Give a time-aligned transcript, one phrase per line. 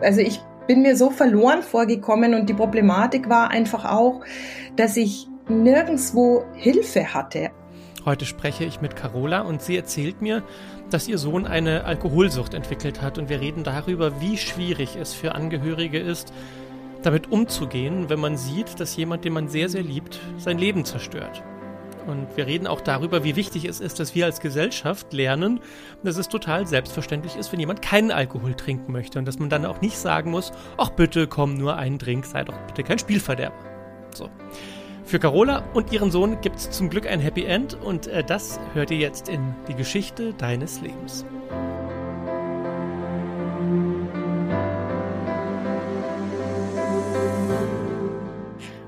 [0.00, 4.22] also ich bin mir so verloren vorgekommen und die Problematik war einfach auch,
[4.76, 7.50] dass ich nirgendwo Hilfe hatte.
[8.04, 10.42] Heute spreche ich mit Carola und sie erzählt mir,
[10.90, 15.34] dass ihr Sohn eine Alkoholsucht entwickelt hat und wir reden darüber, wie schwierig es für
[15.34, 16.32] Angehörige ist,
[17.02, 21.42] damit umzugehen, wenn man sieht, dass jemand, den man sehr, sehr liebt, sein Leben zerstört.
[22.10, 25.60] Und wir reden auch darüber, wie wichtig es ist, dass wir als Gesellschaft lernen,
[26.02, 29.64] dass es total selbstverständlich ist, wenn jemand keinen Alkohol trinken möchte und dass man dann
[29.64, 33.54] auch nicht sagen muss, ach bitte komm, nur einen Drink, sei doch bitte kein Spielverderber.
[34.12, 34.28] So.
[35.04, 38.58] Für Carola und ihren Sohn gibt es zum Glück ein Happy End und äh, das
[38.74, 41.24] hört ihr jetzt in die Geschichte deines Lebens.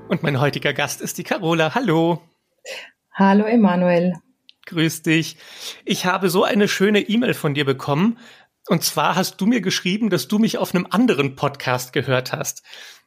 [0.09, 1.73] Und mein heutiger Gast ist die Carola.
[1.73, 2.21] Hallo.
[3.15, 4.13] Hallo Emanuel.
[4.65, 5.37] Grüß dich.
[5.85, 8.17] Ich habe so eine schöne E-Mail von dir bekommen.
[8.67, 12.63] Und zwar hast du mir geschrieben, dass du mich auf einem anderen Podcast gehört hast.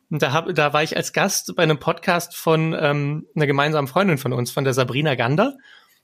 [0.08, 3.88] Und da, hab, da war ich als Gast bei einem Podcast von ähm, einer gemeinsamen
[3.88, 5.56] Freundin von uns, von der Sabrina Gander.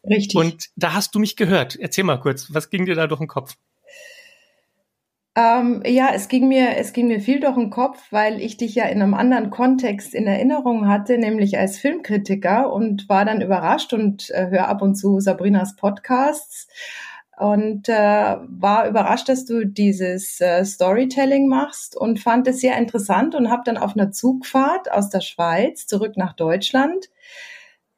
[0.04, 0.34] Richtig.
[0.34, 1.76] Und da hast du mich gehört.
[1.76, 3.54] Erzähl mal kurz, was ging dir da durch den Kopf?
[5.34, 8.74] Ähm, ja, es ging mir, es ging mir viel durch den Kopf, weil ich dich
[8.74, 13.94] ja in einem anderen Kontext in Erinnerung hatte, nämlich als Filmkritiker und war dann überrascht
[13.94, 16.68] und äh, höre ab und zu Sabrinas Podcasts
[17.38, 23.34] und äh, war überrascht, dass du dieses äh, Storytelling machst und fand es sehr interessant
[23.34, 27.08] und habe dann auf einer Zugfahrt aus der Schweiz zurück nach Deutschland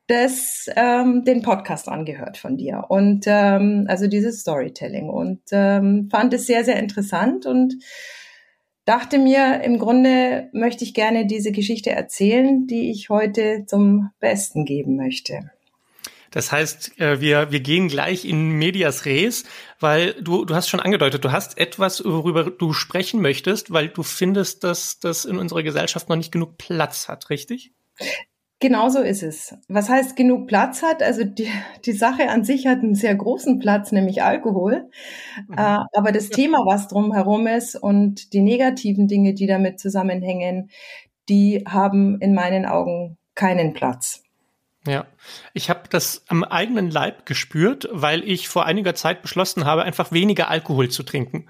[0.06, 6.34] das, ähm, den Podcast angehört von dir und ähm, also dieses Storytelling und ähm, fand
[6.34, 7.74] es sehr, sehr interessant und
[8.84, 14.64] dachte mir, im Grunde möchte ich gerne diese Geschichte erzählen, die ich heute zum Besten
[14.66, 15.50] geben möchte.
[16.30, 19.44] Das heißt, äh, wir, wir gehen gleich in Medias Res,
[19.78, 24.02] weil du, du hast schon angedeutet, du hast etwas, worüber du sprechen möchtest, weil du
[24.02, 27.72] findest, dass das in unserer Gesellschaft noch nicht genug Platz hat, richtig?
[28.60, 29.56] Genau so ist es.
[29.68, 31.02] Was heißt genug Platz hat?
[31.02, 31.48] Also die,
[31.84, 34.88] die Sache an sich hat einen sehr großen Platz, nämlich Alkohol.
[35.48, 35.54] Mhm.
[35.58, 40.70] Äh, aber das Thema, was drumherum ist und die negativen Dinge, die damit zusammenhängen,
[41.28, 44.22] die haben in meinen Augen keinen Platz.
[44.86, 45.06] Ja,
[45.54, 50.12] ich habe das am eigenen Leib gespürt, weil ich vor einiger Zeit beschlossen habe, einfach
[50.12, 51.48] weniger Alkohol zu trinken.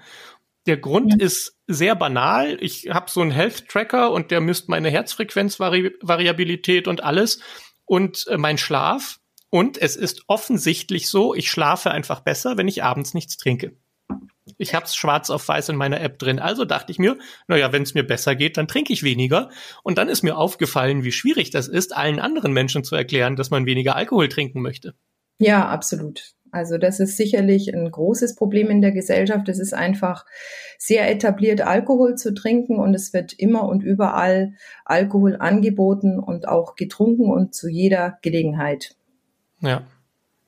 [0.65, 1.25] Der Grund ja.
[1.25, 2.57] ist sehr banal.
[2.59, 7.39] Ich habe so einen Health Tracker und der misst meine Herzfrequenzvariabilität und alles
[7.85, 9.19] und äh, mein Schlaf.
[9.49, 13.77] Und es ist offensichtlich so, ich schlafe einfach besser, wenn ich abends nichts trinke.
[14.57, 16.39] Ich habe es schwarz auf weiß in meiner App drin.
[16.39, 19.49] Also dachte ich mir, naja, wenn es mir besser geht, dann trinke ich weniger.
[19.83, 23.49] Und dann ist mir aufgefallen, wie schwierig das ist, allen anderen Menschen zu erklären, dass
[23.49, 24.95] man weniger Alkohol trinken möchte.
[25.39, 26.35] Ja, absolut.
[26.55, 29.49] Also das ist sicherlich ein großes Problem in der Gesellschaft.
[29.49, 30.25] Es ist einfach
[30.77, 34.53] sehr etabliert, Alkohol zu trinken und es wird immer und überall
[34.85, 38.95] Alkohol angeboten und auch getrunken und zu jeder Gelegenheit.
[39.59, 39.85] Ja.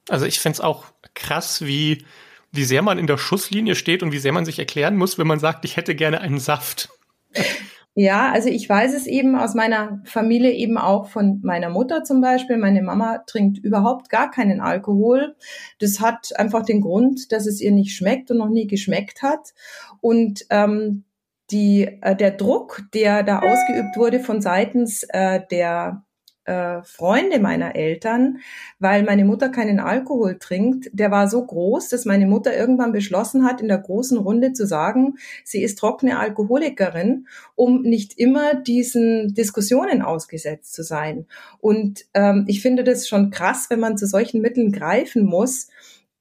[0.07, 2.05] Also ich finde es auch krass, wie
[2.53, 5.27] wie sehr man in der Schusslinie steht und wie sehr man sich erklären muss, wenn
[5.27, 6.87] man sagt, ich hätte gerne einen Saft.
[7.99, 12.21] Ja, also ich weiß es eben aus meiner Familie eben auch von meiner Mutter zum
[12.21, 12.57] Beispiel.
[12.57, 15.35] Meine Mama trinkt überhaupt gar keinen Alkohol.
[15.79, 19.55] Das hat einfach den Grund, dass es ihr nicht schmeckt und noch nie geschmeckt hat.
[19.99, 21.05] Und ähm,
[21.49, 26.03] die, äh, der Druck, der da ausgeübt wurde von seitens äh, der
[26.47, 28.39] äh, Freunde meiner Eltern,
[28.79, 33.45] weil meine Mutter keinen Alkohol trinkt, der war so groß, dass meine Mutter irgendwann beschlossen
[33.45, 39.33] hat, in der großen Runde zu sagen, sie ist trockene Alkoholikerin, um nicht immer diesen
[39.33, 41.27] Diskussionen ausgesetzt zu sein.
[41.59, 45.67] Und ähm, ich finde das schon krass, wenn man zu solchen Mitteln greifen muss,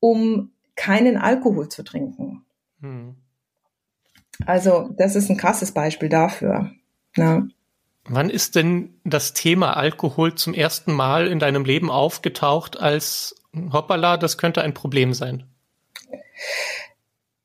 [0.01, 2.45] um keinen Alkohol zu trinken.
[2.81, 3.15] Hm.
[4.45, 6.73] Also das ist ein krasses Beispiel dafür.
[7.17, 7.47] Ja.
[8.09, 13.35] Wann ist denn das Thema Alkohol zum ersten Mal in deinem Leben aufgetaucht als
[13.73, 15.45] hoppala, das könnte ein Problem sein?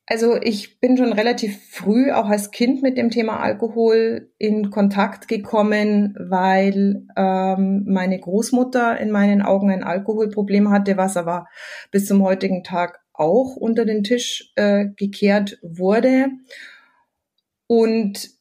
[0.05, 5.30] Also ich bin schon relativ früh auch als Kind mit dem Thema Alkohol in Kontakt
[5.30, 11.47] gekommen, weil ähm, meine Großmutter in meinen Augen ein Alkoholproblem hatte, was aber
[11.91, 16.27] bis zum heutigen Tag auch unter den Tisch äh, gekehrt wurde.
[17.68, 18.31] Und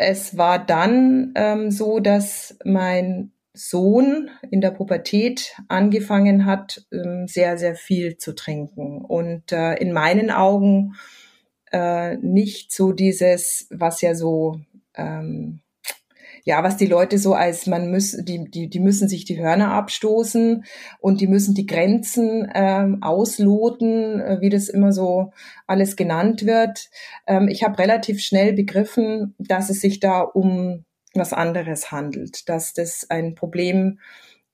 [0.00, 7.58] es war dann ähm, so, dass mein Sohn in der Pubertät angefangen hat, ähm, sehr,
[7.58, 9.04] sehr viel zu trinken.
[9.04, 10.94] Und äh, in meinen Augen
[11.70, 14.58] äh, nicht so dieses, was ja so
[14.94, 15.60] ähm,
[16.50, 19.70] ja, was die Leute so als man muss, die, die, die müssen sich die Hörner
[19.70, 20.64] abstoßen
[20.98, 25.32] und die müssen die Grenzen ähm, ausloten, äh, wie das immer so
[25.68, 26.90] alles genannt wird.
[27.28, 32.74] Ähm, ich habe relativ schnell begriffen, dass es sich da um was anderes handelt, dass
[32.74, 34.00] das ein Problem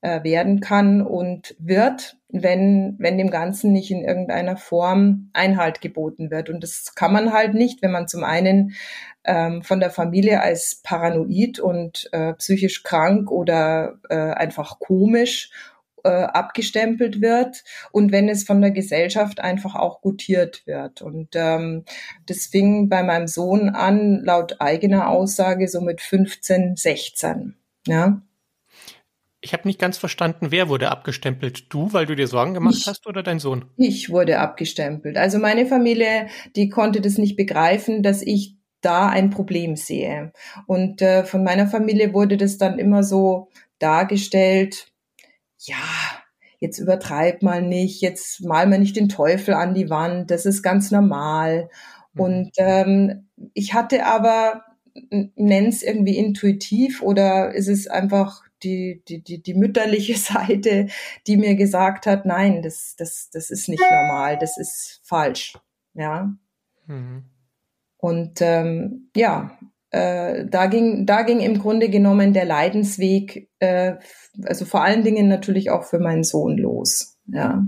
[0.06, 6.30] äh, werden kann und wird, wenn, wenn dem Ganzen nicht in irgendeiner Form Einhalt geboten
[6.30, 6.48] wird.
[6.48, 8.74] Und das kann man halt nicht, wenn man zum einen
[9.24, 15.50] ähm, von der Familie als paranoid und äh, psychisch krank oder äh, einfach komisch
[16.04, 21.02] äh, abgestempelt wird und wenn es von der Gesellschaft einfach auch gutiert wird.
[21.02, 21.84] Und ähm,
[22.26, 27.56] das fing bei meinem Sohn an, laut eigener Aussage, so mit 15, 16.
[27.88, 28.22] Ja.
[29.46, 31.72] Ich habe nicht ganz verstanden, wer wurde abgestempelt?
[31.72, 33.66] Du, weil du dir Sorgen gemacht ich, hast oder dein Sohn?
[33.76, 35.16] Ich wurde abgestempelt.
[35.16, 36.26] Also meine Familie,
[36.56, 40.32] die konnte das nicht begreifen, dass ich da ein Problem sehe.
[40.66, 43.46] Und äh, von meiner Familie wurde das dann immer so
[43.78, 44.88] dargestellt,
[45.58, 45.76] ja,
[46.58, 50.64] jetzt übertreib mal nicht, jetzt mal mal nicht den Teufel an die Wand, das ist
[50.64, 51.70] ganz normal.
[52.14, 52.20] Mhm.
[52.20, 54.64] Und ähm, ich hatte aber,
[55.36, 60.88] nenn's irgendwie intuitiv oder ist es einfach die, die, die, die mütterliche Seite,
[61.26, 65.56] die mir gesagt hat, nein, das, das, das ist nicht normal, das ist falsch.
[65.94, 66.34] Ja.
[66.86, 67.24] Mhm.
[67.98, 69.56] Und ähm, ja,
[69.90, 73.94] äh, da ging, da ging im Grunde genommen der Leidensweg, äh,
[74.44, 77.18] also vor allen Dingen natürlich auch für meinen Sohn los.
[77.26, 77.66] Ja.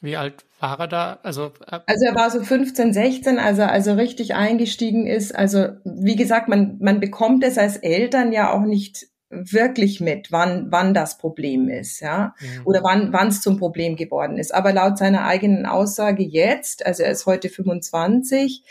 [0.00, 1.18] Wie alt war er da?
[1.22, 5.34] Also, äh also er war so 15, 16, also also richtig eingestiegen ist.
[5.34, 9.06] Also wie gesagt, man man bekommt es als Eltern ja auch nicht
[9.44, 12.66] wirklich mit, wann, wann das Problem ist, ja, mhm.
[12.66, 14.54] oder wann, wann es zum Problem geworden ist.
[14.54, 18.62] Aber laut seiner eigenen Aussage jetzt, also er ist heute 25,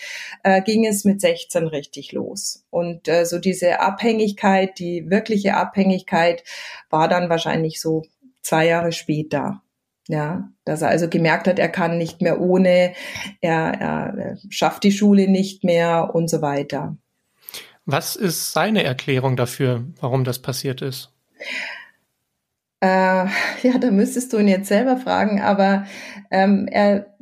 [0.44, 2.66] äh, ging es mit 16 richtig los.
[2.70, 6.44] Und äh, so diese Abhängigkeit, die wirkliche Abhängigkeit
[6.90, 8.04] war dann wahrscheinlich so
[8.42, 9.62] zwei Jahre später.
[10.08, 12.94] Ja, dass er also gemerkt hat, er kann nicht mehr ohne,
[13.42, 16.96] er, er schafft die Schule nicht mehr und so weiter.
[17.86, 21.12] Was ist seine Erklärung dafür, warum das passiert ist?
[22.82, 23.26] Äh,
[23.64, 25.86] ja, da müsstest du ihn jetzt selber fragen, aber
[26.32, 27.16] ähm, er,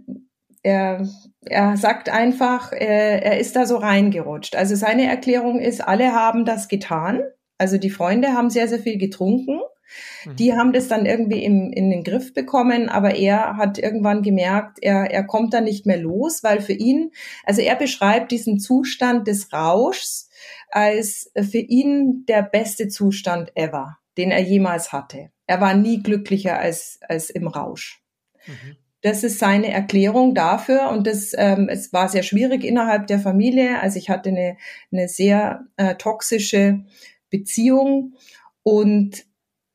[0.61, 1.07] er,
[1.45, 4.55] er sagt einfach, er, er ist da so reingerutscht.
[4.55, 7.21] Also seine Erklärung ist, alle haben das getan.
[7.57, 9.59] Also die Freunde haben sehr, sehr viel getrunken.
[10.25, 10.35] Mhm.
[10.37, 14.79] Die haben das dann irgendwie im, in den Griff bekommen, aber er hat irgendwann gemerkt,
[14.81, 17.11] er, er kommt da nicht mehr los, weil für ihn,
[17.43, 20.29] also er beschreibt diesen Zustand des Rauschs,
[20.73, 25.29] als für ihn der beste Zustand ever, den er jemals hatte.
[25.45, 28.01] Er war nie glücklicher als, als im Rausch.
[28.47, 28.77] Mhm.
[29.01, 33.81] Das ist seine Erklärung dafür und das ähm, es war sehr schwierig innerhalb der Familie.
[33.81, 34.57] Also ich hatte eine,
[34.91, 36.85] eine sehr äh, toxische
[37.29, 38.15] Beziehung
[38.63, 39.25] und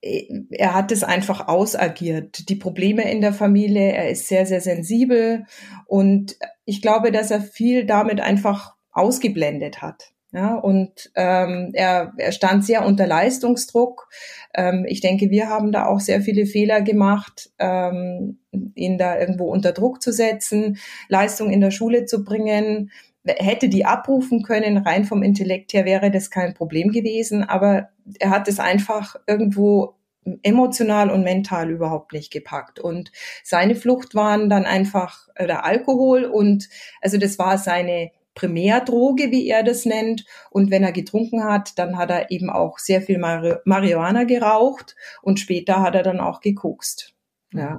[0.00, 2.48] äh, er hat es einfach ausagiert.
[2.48, 5.44] Die Probleme in der Familie, er ist sehr, sehr sensibel
[5.86, 10.12] und ich glaube, dass er viel damit einfach ausgeblendet hat.
[10.30, 14.10] Ja, und ähm, er, er stand sehr unter Leistungsdruck.
[14.54, 18.38] Ähm, ich denke, wir haben da auch sehr viele Fehler gemacht, ähm,
[18.74, 20.78] ihn da irgendwo unter Druck zu setzen,
[21.08, 22.90] Leistung in der Schule zu bringen.
[23.24, 27.88] Hätte die abrufen können, rein vom Intellekt her wäre das kein Problem gewesen, aber
[28.20, 29.94] er hat es einfach irgendwo
[30.42, 32.78] emotional und mental überhaupt nicht gepackt.
[32.80, 33.12] Und
[33.44, 36.68] seine Flucht waren dann einfach der Alkohol und
[37.00, 40.24] also das war seine Primärdroge, wie er das nennt.
[40.50, 44.94] Und wenn er getrunken hat, dann hat er eben auch sehr viel Mari Marihuana geraucht
[45.22, 47.14] und später hat er dann auch gekokst.
[47.52, 47.78] Ja.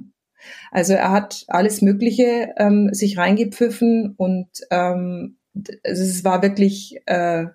[0.71, 5.37] Also er hat alles Mögliche ähm, sich reingepfiffen und ähm,
[5.83, 7.45] es war wirklich äh,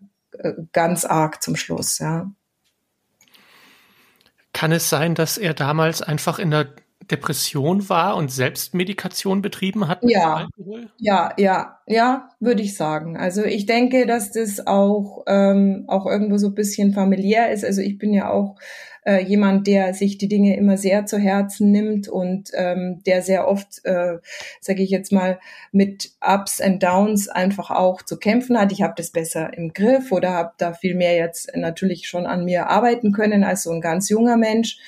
[0.73, 2.31] ganz arg zum Schluss, ja.
[4.53, 6.69] Kann es sein, dass er damals einfach in der
[7.11, 10.01] Depression war und Selbstmedikation betrieben hat?
[10.03, 10.49] ja,
[10.99, 13.17] ja, ja, ja, würde ich sagen.
[13.17, 17.65] Also ich denke, dass das auch ähm, auch irgendwo so ein bisschen familiär ist.
[17.65, 18.57] Also ich bin ja auch
[19.05, 23.47] äh, jemand, der sich die Dinge immer sehr zu Herzen nimmt und ähm, der sehr
[23.47, 24.19] oft, äh,
[24.61, 25.39] sage ich jetzt mal,
[25.73, 28.73] mit Ups and Downs einfach auch zu kämpfen hat.
[28.73, 32.45] Ich habe das besser im Griff oder habe da viel mehr jetzt natürlich schon an
[32.45, 34.79] mir arbeiten können als so ein ganz junger Mensch.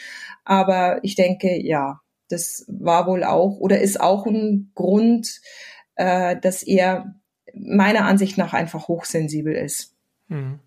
[0.45, 5.41] Aber ich denke, ja, das war wohl auch oder ist auch ein Grund,
[5.95, 7.15] äh, dass er
[7.55, 9.95] meiner Ansicht nach einfach hochsensibel ist.
[10.29, 10.61] Mhm.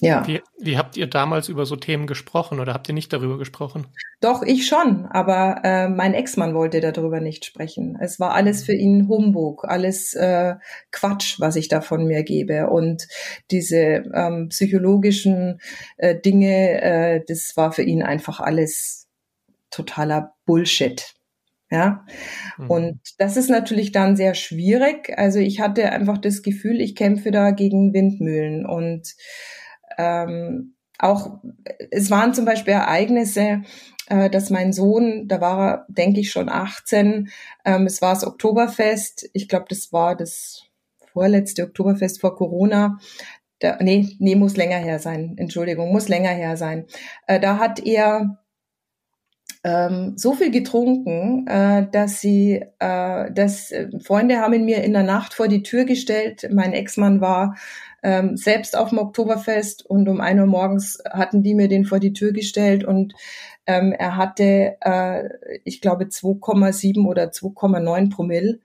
[0.00, 0.24] Ja.
[0.28, 3.88] Wie, wie, habt ihr damals über so Themen gesprochen oder habt ihr nicht darüber gesprochen?
[4.20, 7.98] Doch, ich schon, aber äh, mein Ex-Mann wollte darüber nicht sprechen.
[8.00, 10.54] Es war alles für ihn Humbug, alles äh,
[10.92, 12.68] Quatsch, was ich da von mir gebe.
[12.68, 13.08] Und
[13.50, 15.60] diese ähm, psychologischen
[15.96, 19.07] äh, Dinge, äh, das war für ihn einfach alles
[19.70, 21.14] totaler Bullshit.
[21.70, 22.06] Ja,
[22.56, 22.70] mhm.
[22.70, 25.12] und das ist natürlich dann sehr schwierig.
[25.18, 29.14] Also ich hatte einfach das Gefühl, ich kämpfe da gegen Windmühlen und
[29.98, 31.40] ähm, auch,
[31.90, 33.62] es waren zum Beispiel Ereignisse,
[34.08, 37.28] äh, dass mein Sohn, da war er, denke ich, schon 18,
[37.64, 40.64] ähm, es war das Oktoberfest, ich glaube, das war das
[41.12, 42.98] vorletzte Oktoberfest vor Corona,
[43.60, 46.86] da, nee, nee, muss länger her sein, Entschuldigung, muss länger her sein.
[47.26, 48.38] Äh, da hat er
[49.68, 54.94] ähm, so viel getrunken, äh, dass sie, äh, dass äh, Freunde haben ihn mir in
[54.94, 56.48] der Nacht vor die Tür gestellt.
[56.50, 57.56] Mein Ex-Mann war
[58.02, 61.98] ähm, selbst auf dem Oktoberfest und um ein Uhr morgens hatten die mir den vor
[61.98, 63.14] die Tür gestellt und
[63.66, 65.28] ähm, er hatte, äh,
[65.64, 68.60] ich glaube, 2,7 oder 2,9 Promille.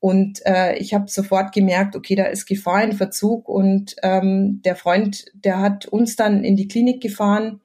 [0.00, 3.48] Und äh, ich habe sofort gemerkt, okay, da ist Gefahr in Verzug.
[3.48, 7.60] Und ähm, der Freund, der hat uns dann in die Klinik gefahren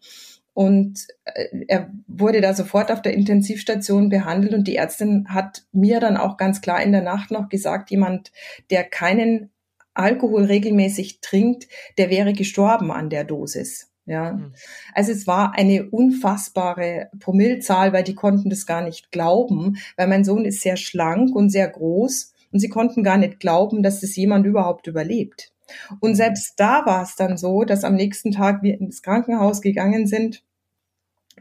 [0.54, 4.54] und äh, er wurde da sofort auf der Intensivstation behandelt.
[4.54, 8.32] Und die Ärztin hat mir dann auch ganz klar in der Nacht noch gesagt, jemand,
[8.70, 9.50] der keinen
[9.94, 11.68] Alkohol regelmäßig trinkt,
[11.98, 13.90] der wäre gestorben an der Dosis.
[14.06, 14.54] Ja, mhm.
[14.94, 20.26] also es war eine unfassbare Promillzahl, weil die konnten das gar nicht glauben, weil mein
[20.26, 24.16] Sohn ist sehr schlank und sehr groß und sie konnten gar nicht glauben, dass das
[24.18, 25.53] jemand überhaupt überlebt.
[26.00, 30.08] Und selbst da war es dann so, dass am nächsten Tag wir ins Krankenhaus gegangen
[30.08, 30.44] sind,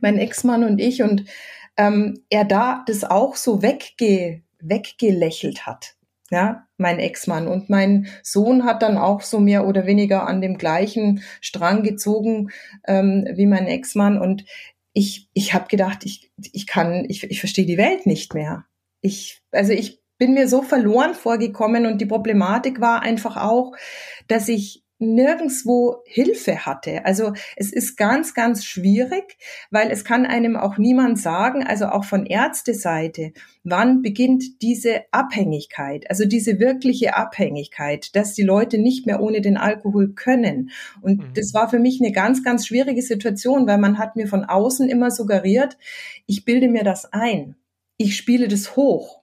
[0.01, 1.25] mein Ex-Mann und ich, und
[1.77, 5.97] ähm, er da das auch so wegge weggelächelt hat
[6.33, 7.47] ja, mein Ex-Mann.
[7.47, 12.51] Und mein Sohn hat dann auch so mehr oder weniger an dem gleichen Strang gezogen
[12.89, 14.19] ähm, wie mein Ex-Mann.
[14.19, 14.47] Und
[14.95, 18.65] ich, ich habe gedacht, ich, ich kann, ich, ich verstehe die Welt nicht mehr.
[19.03, 23.73] Ich, also ich bin mir so verloren vorgekommen und die Problematik war einfach auch,
[24.29, 27.05] dass ich nirgendswo Hilfe hatte.
[27.05, 29.37] Also es ist ganz, ganz schwierig,
[29.73, 33.33] weil es kann einem auch niemand sagen, also auch von Ärzteseite,
[33.65, 39.57] wann beginnt diese Abhängigkeit, also diese wirkliche Abhängigkeit, dass die Leute nicht mehr ohne den
[39.57, 40.71] Alkohol können.
[41.01, 41.35] Und mhm.
[41.35, 44.89] das war für mich eine ganz, ganz schwierige Situation, weil man hat mir von außen
[44.89, 45.79] immer suggeriert,
[46.27, 47.57] ich bilde mir das ein.
[47.97, 49.22] Ich spiele das hoch.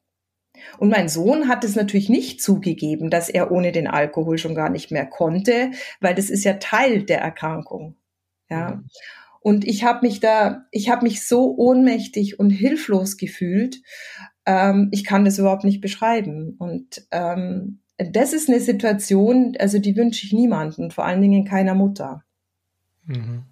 [0.78, 4.70] Und mein Sohn hat es natürlich nicht zugegeben, dass er ohne den Alkohol schon gar
[4.70, 7.96] nicht mehr konnte, weil das ist ja Teil der Erkrankung.
[8.50, 8.84] Ja.
[9.42, 13.82] Und ich habe mich da, ich habe mich so ohnmächtig und hilflos gefühlt.
[14.46, 16.56] Ähm, ich kann das überhaupt nicht beschreiben.
[16.58, 21.76] Und ähm, das ist eine Situation, also die wünsche ich niemandem, vor allen Dingen keiner
[21.76, 22.24] Mutter.
[23.06, 23.44] Mhm.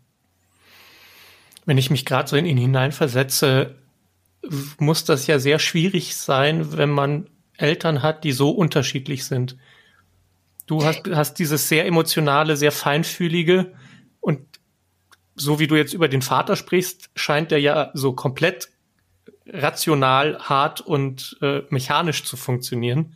[1.66, 3.76] Wenn ich mich gerade so in ihn hineinversetze,
[4.80, 9.58] muss das ja sehr schwierig sein, wenn man Eltern hat, die so unterschiedlich sind.
[10.68, 13.74] Du hast, hast dieses sehr emotionale, sehr feinfühlige
[14.20, 14.42] und
[15.36, 18.70] so wie du jetzt über den Vater sprichst, scheint der ja so komplett
[19.46, 23.16] rational, hart und äh, mechanisch zu funktionieren.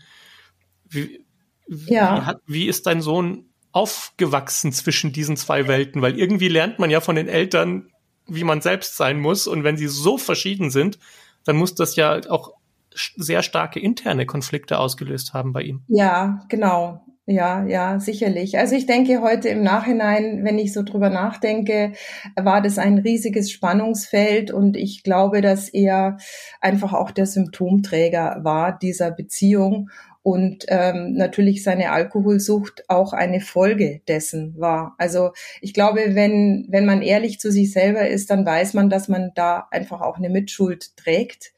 [0.88, 1.26] Wie,
[1.68, 2.40] ja.
[2.46, 6.02] wie, wie ist dein Sohn aufgewachsen zwischen diesen zwei Welten?
[6.02, 7.92] Weil irgendwie lernt man ja von den Eltern,
[8.28, 9.48] wie man selbst sein muss.
[9.48, 11.00] Und wenn sie so verschieden sind,
[11.46, 12.54] dann muss das ja auch
[12.92, 15.82] sehr starke interne Konflikte ausgelöst haben bei ihm.
[15.88, 17.02] Ja, genau.
[17.28, 18.58] Ja, ja, sicherlich.
[18.58, 21.94] Also ich denke heute im Nachhinein, wenn ich so drüber nachdenke,
[22.36, 26.18] war das ein riesiges Spannungsfeld und ich glaube, dass er
[26.60, 29.90] einfach auch der Symptomträger war dieser Beziehung
[30.24, 34.96] und ähm, natürlich seine Alkoholsucht auch eine Folge dessen war.
[34.98, 39.08] Also ich glaube, wenn, wenn man ehrlich zu sich selber ist, dann weiß man, dass
[39.08, 41.54] man da einfach auch eine Mitschuld trägt.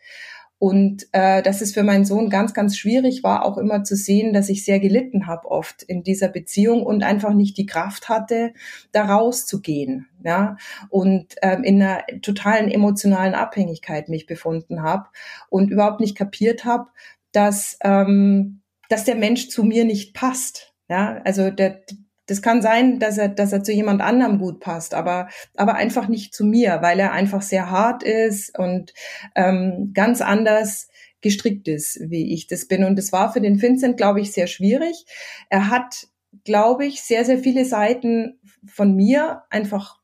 [0.59, 4.31] Und äh, dass es für meinen Sohn ganz, ganz schwierig war, auch immer zu sehen,
[4.31, 8.53] dass ich sehr gelitten habe oft in dieser Beziehung und einfach nicht die Kraft hatte,
[8.93, 10.07] da rauszugehen.
[10.23, 10.55] Ja,
[10.87, 15.09] und ähm, in einer totalen emotionalen Abhängigkeit mich befunden habe
[15.49, 16.85] und überhaupt nicht kapiert habe,
[17.33, 20.73] dass, ähm, dass der Mensch zu mir nicht passt.
[20.89, 21.81] Ja, also der,
[22.27, 26.07] das kann sein, dass er, dass er zu jemand anderem gut passt, aber, aber einfach
[26.07, 28.93] nicht zu mir, weil er einfach sehr hart ist und
[29.35, 30.87] ähm, ganz anders
[31.21, 32.83] gestrickt ist, wie ich das bin.
[32.83, 35.05] Und das war für den Vincent, glaube ich, sehr schwierig.
[35.49, 36.07] Er hat,
[36.43, 39.99] glaube ich, sehr, sehr viele Seiten von mir einfach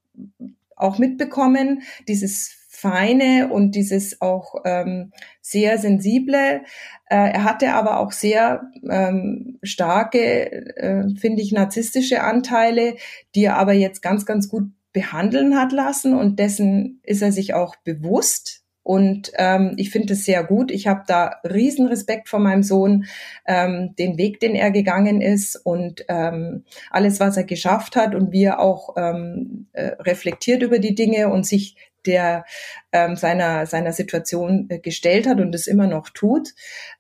[0.76, 1.84] auch mitbekommen.
[2.08, 6.62] Dieses Feine und dieses auch ähm, sehr sensible.
[7.10, 12.96] Äh, er hatte aber auch sehr ähm, starke, äh, finde ich, narzisstische Anteile,
[13.36, 17.54] die er aber jetzt ganz, ganz gut behandeln hat lassen und dessen ist er sich
[17.54, 18.64] auch bewusst.
[18.82, 20.72] Und ähm, ich finde es sehr gut.
[20.72, 23.06] Ich habe da riesen Respekt vor meinem Sohn,
[23.46, 28.32] ähm, den Weg, den er gegangen ist und ähm, alles, was er geschafft hat und
[28.32, 31.76] wie er auch ähm, äh, reflektiert über die Dinge und sich
[32.10, 32.46] der
[32.92, 36.50] ähm, seiner seiner Situation äh, gestellt hat und es immer noch tut.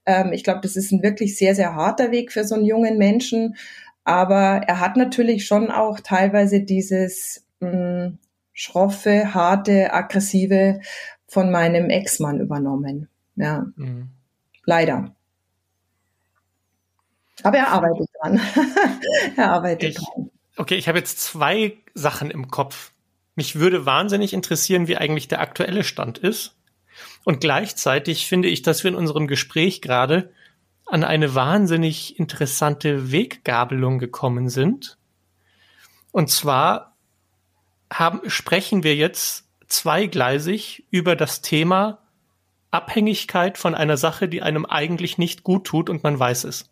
[0.05, 2.97] Ähm, ich glaube, das ist ein wirklich sehr sehr harter Weg für so einen jungen
[2.97, 3.55] Menschen,
[4.03, 8.19] aber er hat natürlich schon auch teilweise dieses mh, hm,
[8.53, 10.81] schroffe, harte, aggressive
[11.27, 13.07] von meinem Ex-Mann übernommen.
[13.35, 14.09] Ja, mhm.
[14.65, 15.15] leider.
[17.43, 18.41] Aber er arbeitet dran.
[19.37, 20.29] er arbeitet ich, dran.
[20.57, 22.91] Okay, ich habe jetzt zwei Sachen im Kopf.
[23.39, 26.57] Mich würde wahnsinnig interessieren, wie eigentlich der aktuelle Stand ist.
[27.23, 30.33] Und gleichzeitig finde ich, dass wir in unserem Gespräch gerade
[30.85, 34.97] an eine wahnsinnig interessante Weggabelung gekommen sind.
[36.11, 36.97] Und zwar
[37.89, 41.99] haben, sprechen wir jetzt zweigleisig über das Thema
[42.71, 46.69] Abhängigkeit von einer Sache, die einem eigentlich nicht gut tut und man weiß es.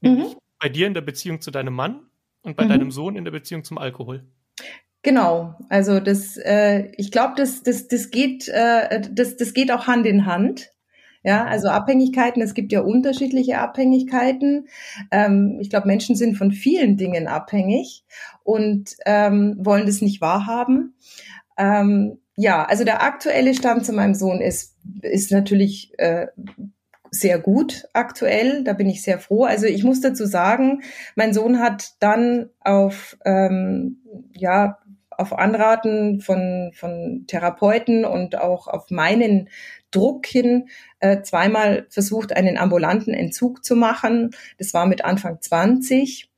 [0.00, 0.36] Mhm.
[0.60, 2.06] Bei dir in der Beziehung zu deinem Mann
[2.42, 2.68] und bei mhm.
[2.68, 4.24] deinem Sohn in der Beziehung zum Alkohol.
[5.02, 9.86] Genau, also das, äh, ich glaube, das, das, das geht, äh, das, das geht auch
[9.86, 10.70] Hand in Hand.
[11.24, 14.66] Ja, also Abhängigkeiten, es gibt ja unterschiedliche Abhängigkeiten.
[15.12, 18.04] Ähm, ich glaube, Menschen sind von vielen Dingen abhängig
[18.42, 20.94] und ähm, wollen das nicht wahrhaben.
[21.56, 26.26] Ähm, ja, also der aktuelle Stand zu meinem Sohn ist, ist natürlich äh,
[27.10, 28.64] sehr gut aktuell.
[28.64, 29.44] Da bin ich sehr froh.
[29.44, 30.82] Also ich muss dazu sagen,
[31.14, 33.98] mein Sohn hat dann auf ähm,
[34.32, 34.78] ja
[35.18, 39.48] auf Anraten von von Therapeuten und auch auf meinen
[39.90, 40.68] Druck hin
[41.00, 44.30] äh, zweimal versucht, einen ambulanten Entzug zu machen.
[44.58, 46.30] Das war mit Anfang 20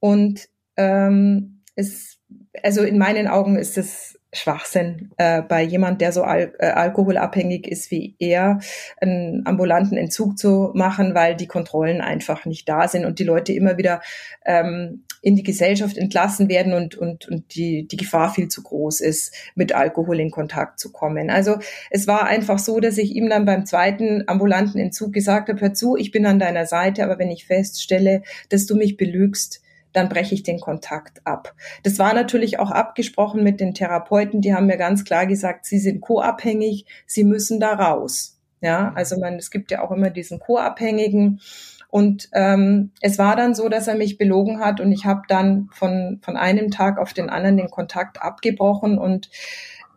[0.00, 2.18] und ähm, es
[2.62, 7.66] also in meinen Augen ist es Schwachsinn äh, bei jemand, der so al äh, alkoholabhängig
[7.66, 8.60] ist wie er,
[9.00, 13.52] einen ambulanten Entzug zu machen, weil die Kontrollen einfach nicht da sind und die Leute
[13.52, 14.00] immer wieder
[14.44, 19.00] ähm, in die Gesellschaft entlassen werden und, und, und die, die Gefahr viel zu groß
[19.00, 21.30] ist, mit Alkohol in Kontakt zu kommen.
[21.30, 21.56] Also
[21.90, 25.72] es war einfach so, dass ich ihm dann beim zweiten ambulanten Entzug gesagt habe, hör
[25.72, 29.63] zu, ich bin an deiner Seite, aber wenn ich feststelle, dass du mich belügst,
[29.94, 31.54] dann breche ich den Kontakt ab.
[31.82, 35.78] Das war natürlich auch abgesprochen mit den Therapeuten, die haben mir ganz klar gesagt, sie
[35.78, 38.38] sind co-abhängig, sie müssen da raus.
[38.60, 41.40] Ja, also man, es gibt ja auch immer diesen Co-Abhängigen.
[41.88, 45.68] Und ähm, es war dann so, dass er mich belogen hat und ich habe dann
[45.72, 49.30] von, von einem Tag auf den anderen den Kontakt abgebrochen und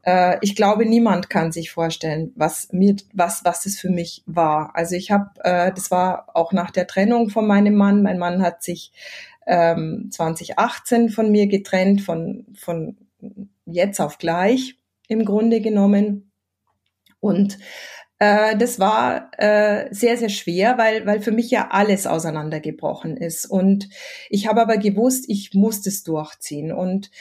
[0.04, 4.72] äh, ich glaube, niemand kann sich vorstellen, was mir, was, was es für mich war.
[4.76, 8.04] Also ich habe, äh, das war auch nach der Trennung von meinem Mann.
[8.04, 8.92] Mein Mann hat sich
[9.48, 12.98] ähm, 2018 von mir getrennt, von, von
[13.66, 16.32] jetzt auf gleich im Grunde genommen.
[17.20, 17.58] Und
[18.20, 23.46] äh, das war äh, sehr, sehr schwer, weil, weil für mich ja alles auseinandergebrochen ist.
[23.46, 23.90] Und
[24.30, 26.72] ich habe aber gewusst, ich muss das durchziehen.
[26.72, 27.12] Und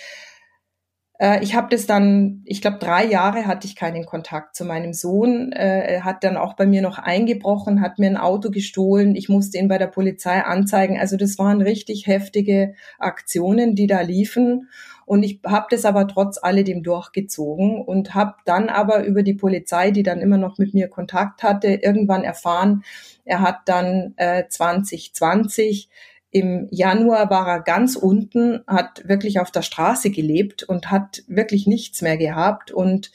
[1.41, 5.51] ich habe das dann, ich glaube, drei Jahre hatte ich keinen Kontakt zu meinem Sohn.
[5.53, 9.17] Äh, er hat dann auch bei mir noch eingebrochen, hat mir ein Auto gestohlen.
[9.17, 10.99] Ich musste ihn bei der Polizei anzeigen.
[10.99, 14.69] Also das waren richtig heftige Aktionen, die da liefen.
[15.07, 19.93] Und ich habe das aber trotz alledem durchgezogen und habe dann aber über die Polizei,
[19.93, 22.83] die dann immer noch mit mir Kontakt hatte, irgendwann erfahren,
[23.25, 25.89] er hat dann äh, 2020
[26.37, 31.67] im Januar war er ganz unten, hat wirklich auf der Straße gelebt und hat wirklich
[31.67, 33.11] nichts mehr gehabt und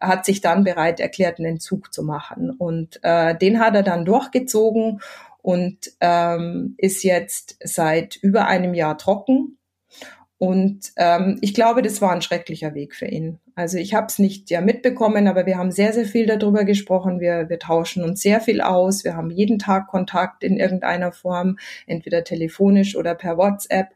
[0.00, 2.50] hat sich dann bereit erklärt, einen Entzug zu machen.
[2.50, 5.00] Und äh, den hat er dann durchgezogen
[5.40, 9.56] und ähm, ist jetzt seit über einem Jahr trocken
[10.44, 13.38] und ähm, ich glaube, das war ein schrecklicher Weg für ihn.
[13.54, 17.18] Also ich habe es nicht ja mitbekommen, aber wir haben sehr, sehr viel darüber gesprochen.
[17.18, 19.04] Wir, wir tauschen uns sehr viel aus.
[19.04, 23.94] Wir haben jeden Tag Kontakt in irgendeiner Form, entweder telefonisch oder per WhatsApp.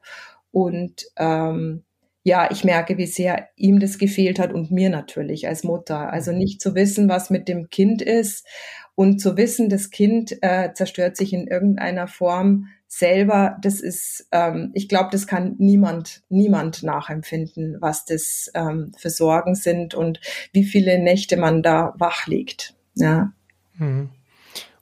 [0.51, 1.83] Und ähm,
[2.23, 6.11] ja, ich merke, wie sehr ihm das gefehlt hat und mir natürlich als Mutter.
[6.11, 8.47] Also nicht zu wissen, was mit dem Kind ist
[8.95, 14.73] und zu wissen, das Kind äh, zerstört sich in irgendeiner Form selber, das ist, ähm,
[14.75, 20.21] ich glaube, das kann niemand, niemand nachempfinden, was das ähm, für Sorgen sind und
[20.53, 22.75] wie viele Nächte man da wach liegt.
[22.95, 23.33] Ja.
[23.75, 24.09] Mhm.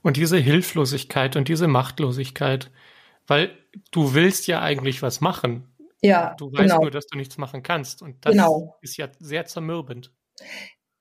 [0.02, 2.70] Und diese Hilflosigkeit und diese Machtlosigkeit,
[3.26, 3.50] weil
[3.90, 5.64] du willst ja eigentlich was machen.
[6.00, 6.36] Ja.
[6.38, 6.82] Du weißt genau.
[6.82, 8.02] nur, dass du nichts machen kannst.
[8.02, 8.78] Und das genau.
[8.82, 10.12] ist ja sehr zermürbend.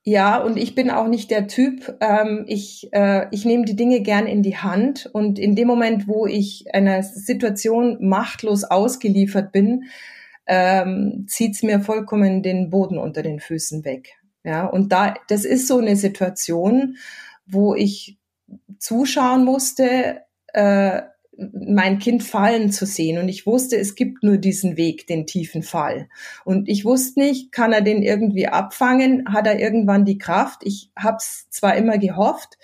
[0.08, 4.02] Ja, und ich bin auch nicht der Typ, ähm, ich, äh, ich nehme die Dinge
[4.02, 9.86] gern in die Hand und in dem Moment, wo ich einer Situation machtlos ausgeliefert bin,
[10.46, 14.14] ähm, zieht's mir vollkommen den Boden unter den Füßen weg.
[14.44, 16.98] Ja, und da, das ist so eine Situation,
[17.44, 18.16] wo ich
[18.78, 20.20] zuschauen musste,
[20.52, 21.02] äh,
[21.38, 23.18] mein Kind fallen zu sehen.
[23.18, 26.08] Und ich wusste, es gibt nur diesen Weg, den tiefen Fall.
[26.44, 29.32] Und ich wusste nicht, kann er den irgendwie abfangen?
[29.32, 30.60] Hat er irgendwann die Kraft?
[30.64, 32.58] Ich habe es zwar immer gehofft,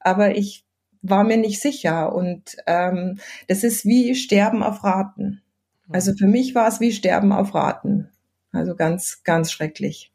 [0.00, 0.64] aber ich
[1.02, 2.14] war mir nicht sicher.
[2.14, 5.42] Und ähm, das ist wie Sterben auf Raten.
[5.88, 8.08] Also für mich war es wie Sterben auf Raten.
[8.52, 10.10] Also ganz, ganz schrecklich.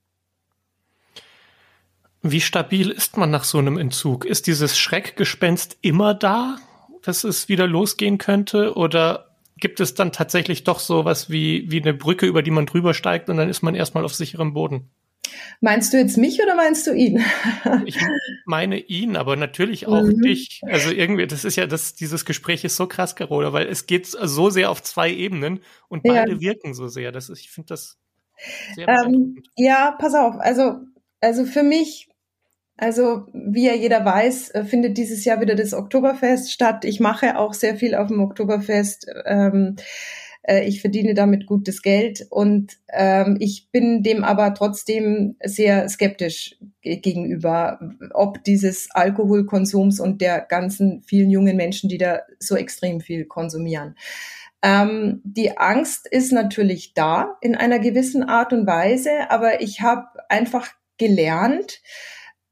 [2.24, 4.26] Wie stabil ist man nach so einem Entzug?
[4.26, 6.58] Ist dieses Schreckgespenst immer da?
[7.04, 8.76] Dass es wieder losgehen könnte?
[8.76, 12.66] Oder gibt es dann tatsächlich doch so was wie, wie eine Brücke, über die man
[12.66, 14.90] drüber steigt und dann ist man erstmal auf sicherem Boden?
[15.60, 17.24] Meinst du jetzt mich oder meinst du ihn?
[17.86, 17.98] ich
[18.46, 20.22] meine ihn, aber natürlich auch mhm.
[20.22, 20.62] dich.
[20.66, 24.08] Also irgendwie, das ist ja, das, dieses Gespräch ist so krass, Carola, weil es geht
[24.08, 26.40] so sehr auf zwei Ebenen und beide ja.
[26.42, 27.12] wirken so sehr.
[27.12, 27.98] Das ist, ich finde das
[28.76, 30.36] sehr ähm, Ja, pass auf.
[30.40, 30.80] Also,
[31.22, 32.10] also für mich
[32.82, 36.84] also, wie ja jeder weiß, äh, findet dieses Jahr wieder das Oktoberfest statt.
[36.84, 39.06] Ich mache auch sehr viel auf dem Oktoberfest.
[39.26, 39.76] Ähm,
[40.42, 46.58] äh, ich verdiene damit gutes Geld und ähm, ich bin dem aber trotzdem sehr skeptisch
[46.82, 47.80] gegenüber,
[48.16, 53.94] ob dieses Alkoholkonsums und der ganzen vielen jungen Menschen, die da so extrem viel konsumieren.
[54.64, 60.08] Ähm, die Angst ist natürlich da in einer gewissen Art und Weise, aber ich habe
[60.30, 61.82] einfach gelernt,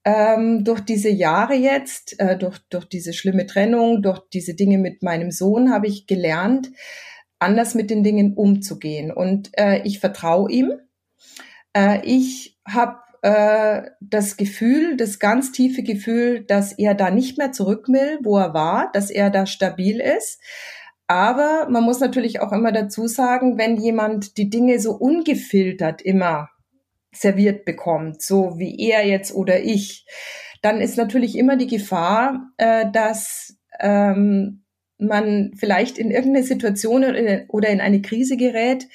[0.09, 5.03] ähm, durch diese Jahre jetzt, äh, durch, durch diese schlimme Trennung, durch diese Dinge mit
[5.03, 6.71] meinem Sohn habe ich gelernt,
[7.37, 9.11] anders mit den Dingen umzugehen.
[9.11, 10.73] Und äh, ich vertraue ihm.
[11.73, 17.51] Äh, ich habe äh, das Gefühl, das ganz tiefe Gefühl, dass er da nicht mehr
[17.51, 20.41] zurück will, wo er war, dass er da stabil ist.
[21.05, 26.49] Aber man muss natürlich auch immer dazu sagen, wenn jemand die Dinge so ungefiltert immer
[27.11, 30.05] serviert bekommt, so wie er jetzt oder ich,
[30.61, 34.63] dann ist natürlich immer die Gefahr, äh, dass ähm,
[34.97, 37.03] man vielleicht in irgendeine Situation
[37.47, 38.87] oder in eine Krise gerät,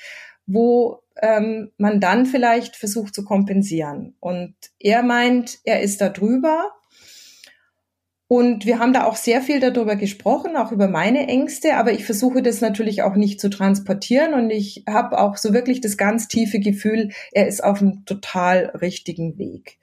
[0.47, 4.17] wo ähm, man dann vielleicht versucht zu kompensieren.
[4.21, 6.71] Und er meint, er ist da drüber
[8.35, 12.05] und wir haben da auch sehr viel darüber gesprochen, auch über meine Ängste, aber ich
[12.05, 16.27] versuche das natürlich auch nicht zu transportieren und ich habe auch so wirklich das ganz
[16.27, 19.79] tiefe Gefühl, er ist auf einem total richtigen Weg.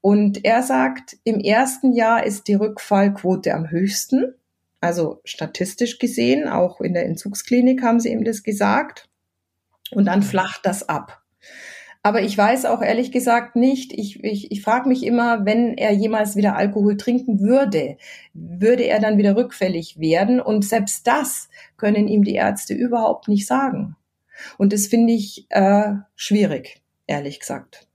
[0.00, 4.34] Und er sagt, im ersten Jahr ist die Rückfallquote am höchsten,
[4.80, 9.08] also statistisch gesehen, auch in der Entzugsklinik haben sie ihm das gesagt.
[9.90, 11.24] Und dann flacht das ab.
[12.06, 15.90] Aber ich weiß auch ehrlich gesagt nicht, ich, ich, ich frage mich immer, wenn er
[15.90, 17.96] jemals wieder Alkohol trinken würde,
[18.32, 20.38] würde er dann wieder rückfällig werden?
[20.38, 23.96] Und selbst das können ihm die Ärzte überhaupt nicht sagen.
[24.56, 27.88] Und das finde ich äh, schwierig, ehrlich gesagt.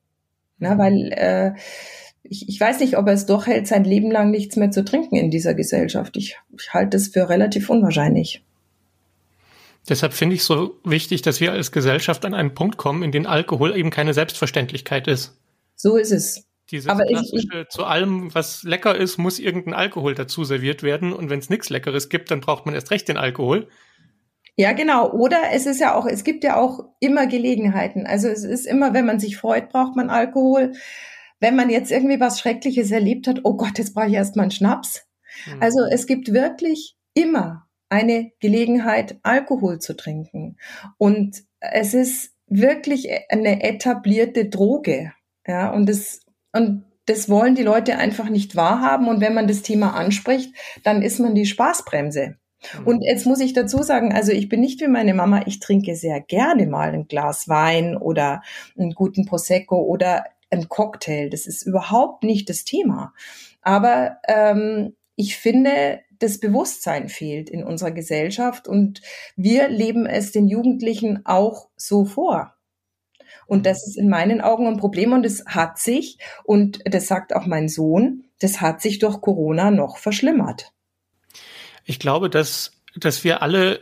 [0.60, 1.54] Na, weil äh,
[2.22, 4.84] ich, ich weiß nicht, ob er es doch hält, sein Leben lang nichts mehr zu
[4.84, 6.18] trinken in dieser Gesellschaft.
[6.18, 8.44] Ich, ich halte es für relativ unwahrscheinlich.
[9.90, 13.26] Deshalb finde ich so wichtig, dass wir als Gesellschaft an einen Punkt kommen, in dem
[13.26, 15.40] Alkohol eben keine Selbstverständlichkeit ist.
[15.76, 16.46] So ist es.
[16.70, 20.84] Dieses Aber klassische, ich, ich, zu allem, was lecker ist, muss irgendein Alkohol dazu serviert
[20.84, 21.12] werden.
[21.12, 23.68] Und wenn es nichts Leckeres gibt, dann braucht man erst recht den Alkohol.
[24.56, 25.12] Ja, genau.
[25.12, 28.06] Oder es ist ja auch, es gibt ja auch immer Gelegenheiten.
[28.06, 30.74] Also es ist immer, wenn man sich freut, braucht man Alkohol.
[31.40, 34.52] Wenn man jetzt irgendwie was Schreckliches erlebt hat, oh Gott, jetzt brauche ich erstmal einen
[34.52, 35.02] Schnaps.
[35.48, 35.62] Mhm.
[35.62, 40.58] Also es gibt wirklich immer eine Gelegenheit, Alkohol zu trinken.
[40.98, 45.12] Und es ist wirklich eine etablierte Droge.
[45.46, 46.22] Ja, und das,
[46.54, 49.10] und das wollen die Leute einfach nicht wahrhaben.
[49.10, 52.38] Und wenn man das Thema anspricht, dann ist man die Spaßbremse.
[52.80, 52.88] Mhm.
[52.88, 55.96] Und jetzt muss ich dazu sagen, also ich bin nicht wie meine Mama, ich trinke
[55.96, 58.42] sehr gerne mal ein Glas Wein oder
[58.78, 61.30] einen guten Prosecco oder ein Cocktail.
[61.30, 63.14] Das ist überhaupt nicht das Thema.
[63.62, 69.02] Aber ähm, ich finde, das Bewusstsein fehlt in unserer Gesellschaft und
[69.36, 72.56] wir leben es den Jugendlichen auch so vor.
[73.48, 77.36] Und das ist in meinen Augen ein Problem und es hat sich, und das sagt
[77.36, 80.72] auch mein Sohn, das hat sich durch Corona noch verschlimmert.
[81.84, 83.82] Ich glaube, dass, dass wir alle,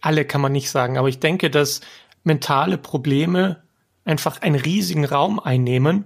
[0.00, 1.80] alle kann man nicht sagen, aber ich denke, dass
[2.24, 3.62] mentale Probleme
[4.04, 6.04] einfach einen riesigen Raum einnehmen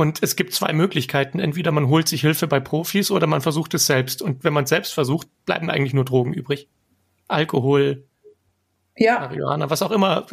[0.00, 1.38] und es gibt zwei Möglichkeiten.
[1.38, 4.22] Entweder man holt sich Hilfe bei Profis oder man versucht es selbst.
[4.22, 6.68] Und wenn man es selbst versucht, bleiben eigentlich nur Drogen übrig.
[7.28, 8.04] Alkohol,
[8.96, 9.20] ja.
[9.20, 10.26] Marihuana, was auch immer,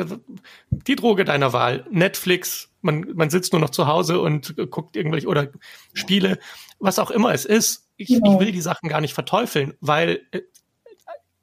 [0.70, 5.28] die Droge deiner Wahl, Netflix, man, man sitzt nur noch zu Hause und guckt irgendwelche
[5.28, 5.50] oder
[5.94, 6.40] Spiele,
[6.80, 7.88] was auch immer es ist.
[7.98, 8.34] Ich, genau.
[8.34, 10.42] ich will die Sachen gar nicht verteufeln, weil äh,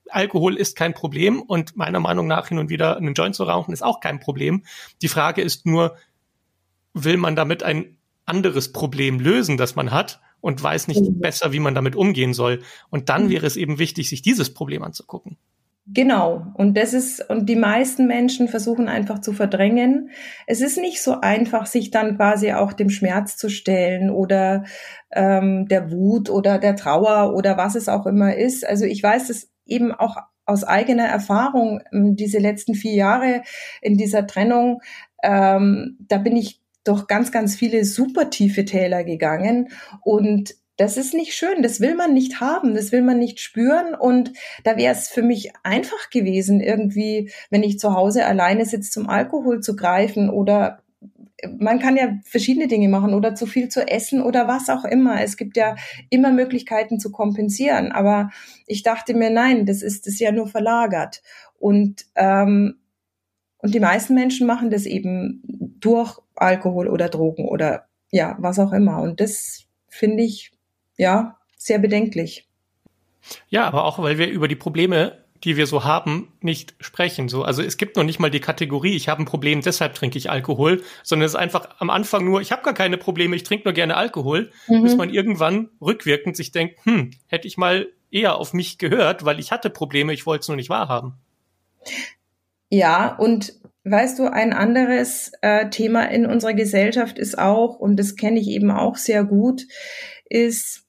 [0.09, 3.73] Alkohol ist kein Problem und meiner Meinung nach hin und wieder einen Joint zu rauchen
[3.73, 4.65] ist auch kein Problem.
[5.03, 5.97] Die Frage ist nur,
[6.95, 11.21] will man damit ein anderes Problem lösen, das man hat und weiß nicht mhm.
[11.21, 12.63] besser, wie man damit umgehen soll.
[12.91, 13.31] Und dann mhm.
[13.31, 15.39] wäre es eben wichtig, sich dieses Problem anzugucken.
[15.87, 16.47] Genau.
[16.55, 20.11] Und das ist, und die meisten Menschen versuchen einfach zu verdrängen.
[20.47, 24.65] Es ist nicht so einfach, sich dann quasi auch dem Schmerz zu stellen oder
[25.13, 28.67] ähm, der Wut oder der Trauer oder was es auch immer ist.
[28.67, 33.43] Also ich weiß es eben auch aus eigener Erfahrung, ähm, diese letzten vier Jahre
[33.83, 34.81] in dieser Trennung,
[35.23, 39.70] ähm, da bin ich durch ganz, ganz viele super tiefe Täler gegangen
[40.03, 43.94] und das ist nicht schön, das will man nicht haben, das will man nicht spüren.
[43.94, 44.33] Und
[44.64, 49.09] da wäre es für mich einfach gewesen, irgendwie, wenn ich zu Hause alleine sitze, zum
[49.09, 50.81] Alkohol zu greifen oder
[51.59, 55.23] man kann ja verschiedene Dinge machen oder zu viel zu essen oder was auch immer.
[55.23, 55.77] Es gibt ja
[56.09, 57.92] immer Möglichkeiten zu kompensieren.
[57.92, 58.31] Aber
[58.66, 61.23] ich dachte mir, nein, das ist das ja nur verlagert.
[61.59, 62.77] Und ähm,
[63.64, 65.40] und die meisten Menschen machen das eben
[65.81, 69.00] durch Alkohol oder Drogen oder ja, was auch immer.
[69.00, 70.53] Und das finde ich
[70.98, 72.46] ja, sehr bedenklich.
[73.48, 77.31] Ja, aber auch, weil wir über die Probleme, die wir so haben, nicht sprechen.
[77.31, 80.18] So, also es gibt noch nicht mal die Kategorie, ich habe ein Problem, deshalb trinke
[80.18, 83.44] ich Alkohol, sondern es ist einfach am Anfang nur, ich habe gar keine Probleme, ich
[83.44, 84.83] trinke nur gerne Alkohol, mhm.
[84.83, 89.40] bis man irgendwann rückwirkend sich denkt, hm, hätte ich mal eher auf mich gehört, weil
[89.40, 91.14] ich hatte Probleme, ich wollte es nur nicht wahrhaben.
[92.70, 98.16] Ja, und weißt du, ein anderes äh, Thema in unserer Gesellschaft ist auch, und das
[98.16, 99.66] kenne ich eben auch sehr gut,
[100.29, 100.87] ist,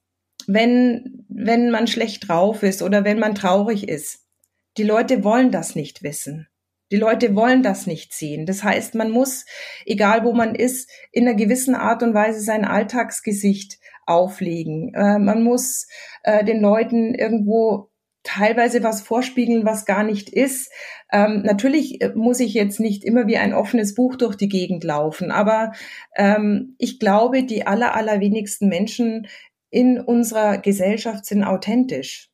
[0.48, 4.26] wenn, wenn man schlecht drauf ist oder wenn man traurig ist.
[4.78, 6.48] Die Leute wollen das nicht wissen.
[6.92, 8.46] Die Leute wollen das nicht sehen.
[8.46, 9.46] Das heißt, man muss,
[9.86, 14.94] egal wo man ist, in einer gewissen Art und Weise sein Alltagsgesicht auflegen.
[14.94, 15.88] Äh, man muss
[16.24, 17.90] äh, den Leuten irgendwo
[18.26, 20.72] teilweise was vorspiegeln, was gar nicht ist.
[21.12, 24.84] Ähm, natürlich äh, muss ich jetzt nicht immer wie ein offenes Buch durch die Gegend
[24.84, 25.72] laufen, aber
[26.18, 29.28] ähm, ich glaube, die aller, allerwenigsten Menschen
[29.70, 32.30] in unserer Gesellschaft sind authentisch.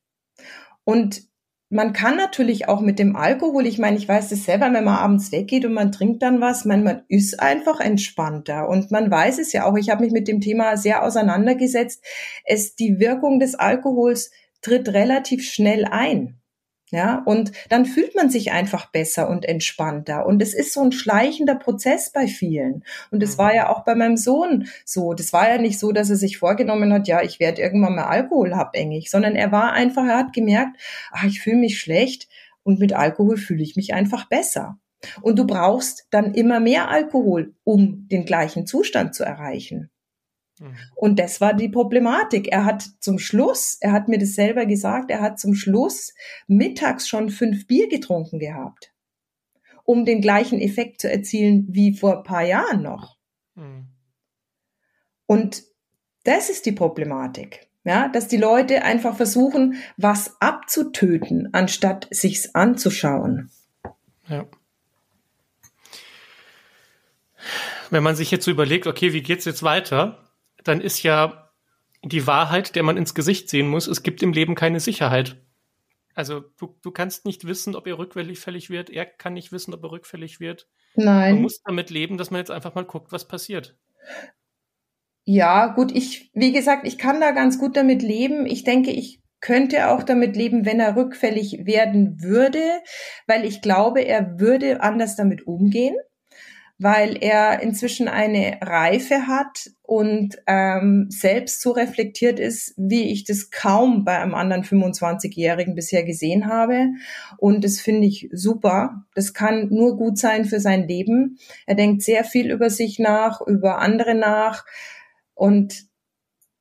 [0.84, 1.24] Und
[1.70, 4.96] man kann natürlich auch mit dem Alkohol, ich meine, ich weiß das selber, wenn man
[4.96, 9.40] abends weggeht und man trinkt dann was, man, man ist einfach entspannter und man weiß
[9.40, 9.78] es ja auch.
[9.78, 12.04] Ich habe mich mit dem Thema sehr auseinandergesetzt.
[12.44, 16.42] Es die Wirkung des Alkohols tritt relativ schnell ein.
[16.94, 20.26] Ja, und dann fühlt man sich einfach besser und entspannter.
[20.26, 22.84] Und es ist so ein schleichender Prozess bei vielen.
[23.12, 25.14] Und es war ja auch bei meinem Sohn so.
[25.14, 28.08] Das war ja nicht so, dass er sich vorgenommen hat, ja, ich werde irgendwann mal
[28.08, 30.78] alkoholabhängig, sondern er war einfach, er hat gemerkt,
[31.12, 32.28] ach, ich fühle mich schlecht
[32.64, 34.78] und mit Alkohol fühle ich mich einfach besser.
[35.22, 39.90] Und du brauchst dann immer mehr Alkohol, um den gleichen Zustand zu erreichen.
[40.62, 40.76] Mhm.
[40.96, 42.52] Und das war die Problematik.
[42.52, 46.14] Er hat zum Schluss, er hat mir das selber gesagt, er hat zum Schluss
[46.48, 48.94] mittags schon fünf Bier getrunken gehabt,
[49.84, 53.18] um den gleichen Effekt zu erzielen wie vor ein paar Jahren noch.
[53.56, 53.88] Mhm.
[55.26, 55.64] Und
[56.24, 57.68] das ist die Problematik.
[57.84, 63.50] Ja, dass die Leute einfach versuchen, was abzutöten, anstatt sich's anzuschauen.
[64.28, 64.46] Ja.
[67.90, 70.31] Wenn man sich jetzt so überlegt, okay, wie geht's jetzt weiter?
[70.64, 71.52] Dann ist ja
[72.04, 75.38] die Wahrheit, der man ins Gesicht sehen muss, es gibt im Leben keine Sicherheit.
[76.14, 79.84] Also du, du kannst nicht wissen, ob er rückfällig wird, er kann nicht wissen, ob
[79.84, 80.68] er rückfällig wird.
[80.96, 81.36] Nein.
[81.36, 83.78] Man muss damit leben, dass man jetzt einfach mal guckt, was passiert.
[85.24, 88.46] Ja, gut, ich, wie gesagt, ich kann da ganz gut damit leben.
[88.46, 92.82] Ich denke, ich könnte auch damit leben, wenn er rückfällig werden würde,
[93.28, 95.96] weil ich glaube, er würde anders damit umgehen
[96.82, 103.52] weil er inzwischen eine Reife hat und ähm, selbst so reflektiert ist, wie ich das
[103.52, 106.88] kaum bei einem anderen 25-Jährigen bisher gesehen habe.
[107.38, 109.06] Und das finde ich super.
[109.14, 111.38] Das kann nur gut sein für sein Leben.
[111.68, 114.66] Er denkt sehr viel über sich nach, über andere nach.
[115.36, 115.86] Und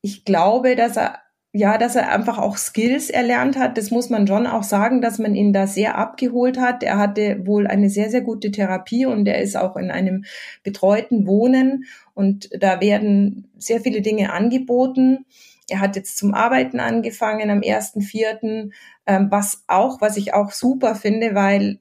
[0.03, 1.20] ich glaube, dass er
[1.53, 3.77] ja, dass er einfach auch Skills erlernt hat.
[3.77, 6.85] Das muss man schon auch sagen, dass man ihn da sehr abgeholt hat.
[6.85, 10.25] Er hatte wohl eine sehr, sehr gute Therapie und er ist auch in einem
[10.63, 15.27] betreuten Wohnen und da werden sehr viele Dinge angeboten.
[15.69, 18.71] Er hat jetzt zum Arbeiten angefangen am 1.4.,
[19.07, 21.81] ähm, was auch, was ich auch super finde, weil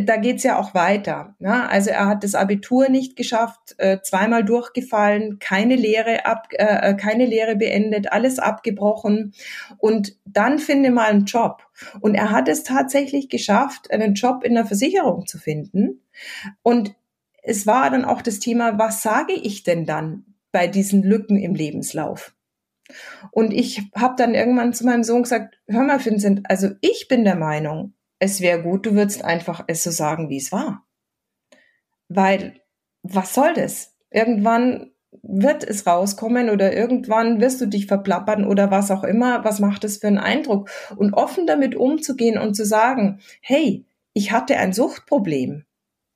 [0.00, 1.36] da geht's ja auch weiter.
[1.38, 1.68] Ne?
[1.68, 6.94] Also er hat das Abitur nicht geschafft, äh, zweimal durchgefallen, keine Lehre ab, äh, äh,
[6.94, 9.32] keine Lehre beendet, alles abgebrochen
[9.78, 11.62] und dann finde mal einen Job.
[12.00, 16.02] Und er hat es tatsächlich geschafft, einen Job in der Versicherung zu finden.
[16.62, 16.94] Und
[17.42, 21.54] es war dann auch das Thema, was sage ich denn dann bei diesen Lücken im
[21.54, 22.34] Lebenslauf?
[23.30, 27.24] Und ich habe dann irgendwann zu meinem Sohn gesagt, hör mal, Vincent, also ich bin
[27.24, 30.86] der Meinung, es wäre gut, du würdest einfach es so sagen, wie es war.
[32.08, 32.60] Weil,
[33.02, 33.94] was soll das?
[34.10, 39.44] Irgendwann wird es rauskommen oder irgendwann wirst du dich verplappern oder was auch immer.
[39.44, 40.70] Was macht das für einen Eindruck?
[40.96, 45.64] Und offen damit umzugehen und zu sagen, hey, ich hatte ein Suchtproblem.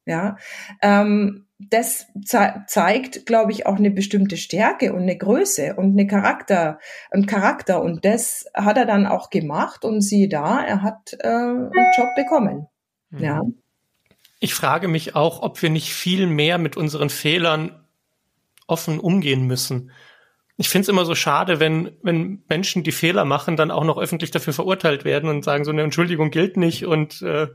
[0.07, 0.37] Ja,
[0.83, 6.07] ähm, das ze zeigt, glaube ich, auch eine bestimmte Stärke und eine Größe und eine
[6.07, 6.79] Charakter,
[7.11, 7.83] ein Charakter.
[7.83, 12.09] Und das hat er dann auch gemacht und siehe da, er hat äh, einen Job
[12.17, 12.67] bekommen.
[13.11, 13.23] Mhm.
[13.23, 13.43] Ja.
[14.39, 17.85] Ich frage mich auch, ob wir nicht viel mehr mit unseren Fehlern
[18.67, 19.91] offen umgehen müssen.
[20.57, 23.99] Ich finde es immer so schade, wenn, wenn Menschen, die Fehler machen, dann auch noch
[23.99, 27.49] öffentlich dafür verurteilt werden und sagen, so eine Entschuldigung gilt nicht und äh,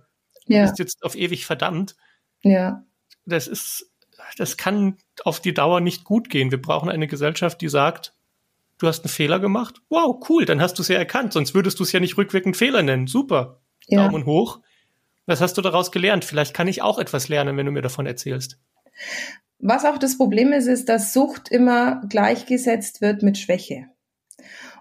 [0.48, 0.64] ja.
[0.64, 1.96] ist jetzt auf ewig verdammt.
[2.42, 2.84] Ja.
[3.26, 3.92] Das ist
[4.38, 6.52] das kann auf die Dauer nicht gut gehen.
[6.52, 8.14] Wir brauchen eine Gesellschaft, die sagt,
[8.78, 9.82] du hast einen Fehler gemacht.
[9.90, 12.58] Wow, cool, dann hast du es ja erkannt, sonst würdest du es ja nicht rückwirkend
[12.58, 13.08] Fehler nennen.
[13.08, 13.62] Super.
[13.88, 14.04] Ja.
[14.06, 14.60] Daumen hoch.
[15.26, 16.26] Was hast du daraus gelernt?
[16.26, 18.60] Vielleicht kann ich auch etwas lernen, wenn du mir davon erzählst.
[19.60, 23.88] Was auch das Problem ist, ist, dass Sucht immer gleichgesetzt wird mit Schwäche.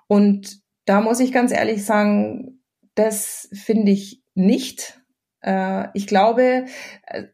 [0.07, 2.61] Und da muss ich ganz ehrlich sagen,
[2.94, 5.00] das finde ich nicht.
[5.44, 6.64] Äh, ich glaube,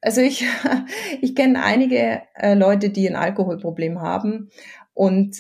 [0.01, 0.45] also ich,
[1.21, 4.51] ich kenne einige äh, Leute, die ein Alkoholproblem haben.
[4.95, 5.37] Und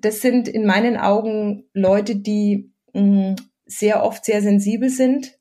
[0.00, 2.72] das sind in meinen Augen Leute, die
[3.64, 5.38] sehr oft sehr sensibel sind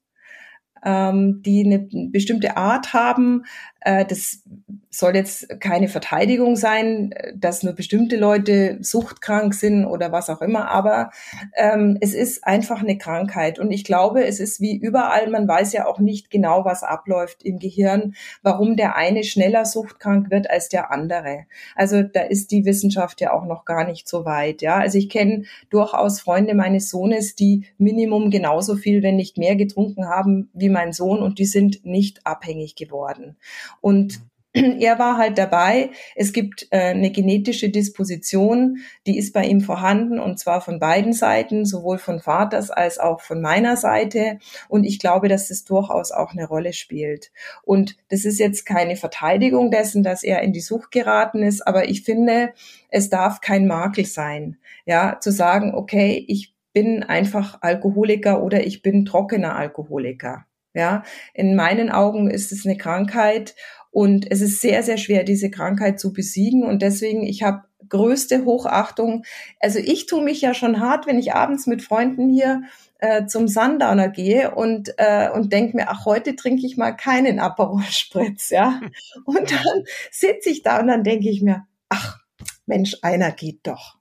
[0.83, 1.79] ähm, die eine
[2.11, 3.43] bestimmte Art haben.
[3.87, 4.43] Äh, das
[4.89, 10.69] soll jetzt keine Verteidigung sein, dass nur bestimmte Leute suchtkrank sind oder was auch immer,
[10.71, 11.11] aber
[11.55, 13.59] ähm, es ist einfach eine Krankheit.
[13.59, 17.43] Und ich glaube, es ist wie überall, man weiß ja auch nicht genau, was abläuft
[17.43, 21.45] im Gehirn, warum der eine schneller suchtkrank wird als der andere.
[21.75, 24.61] Also da ist die Wissenschaft ja auch noch gar nicht so weit.
[24.61, 29.55] Ja, also ich kenne durchaus Freunde meines Sohnes, die Minimum genauso viel, wenn nicht mehr
[29.55, 33.37] getrunken haben wie mein Sohn und die sind nicht abhängig geworden.
[33.81, 34.21] Und
[34.79, 35.91] er war halt dabei.
[36.15, 41.13] Es gibt äh, eine genetische Disposition, die ist bei ihm vorhanden und zwar von beiden
[41.13, 44.39] Seiten, sowohl von Vaters als auch von meiner Seite.
[44.67, 47.31] Und ich glaube, dass das durchaus auch eine Rolle spielt.
[47.63, 51.89] Und das ist jetzt keine Verteidigung dessen, dass er in die Sucht geraten ist, aber
[51.89, 52.53] ich finde,
[52.89, 58.81] es darf kein Makel sein, ja, zu sagen, okay, ich bin einfach Alkoholiker oder ich
[58.81, 60.45] bin trockener Alkoholiker.
[60.77, 61.01] Ja,
[61.33, 63.55] in meinen Augen ist es eine Krankheit
[63.89, 66.63] und es ist sehr, sehr schwer, diese Krankheit zu besiegen.
[66.63, 69.25] Und deswegen, ich habe größte Hochachtung.
[69.59, 72.61] Also ich tue mich ja schon hart, wenn ich abends mit Freunden hier
[72.99, 77.39] äh, zum Sundowner gehe und äh, und denke mir, ach heute trinke ich mal keinen
[77.39, 78.79] Aperol Spritz, ja.
[79.25, 82.19] Und dann sitze ich da und dann denke ich mir, ach
[82.67, 83.97] Mensch, einer geht doch.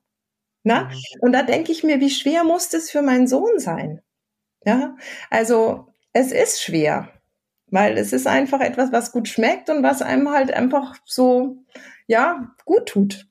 [0.63, 0.83] Na?
[0.83, 0.95] Mhm.
[1.21, 4.01] Und da denke ich mir, wie schwer muss das für meinen Sohn sein?
[4.63, 4.95] Ja,
[5.31, 5.87] also
[6.17, 7.09] es ist schwer,
[7.69, 11.57] weil es ist einfach etwas, was gut schmeckt und was einem halt einfach so,
[12.07, 13.27] ja, gut tut.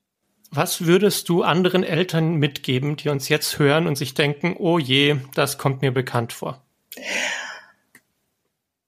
[0.51, 5.17] Was würdest du anderen Eltern mitgeben, die uns jetzt hören und sich denken, oh je,
[5.35, 6.63] das kommt mir bekannt vor?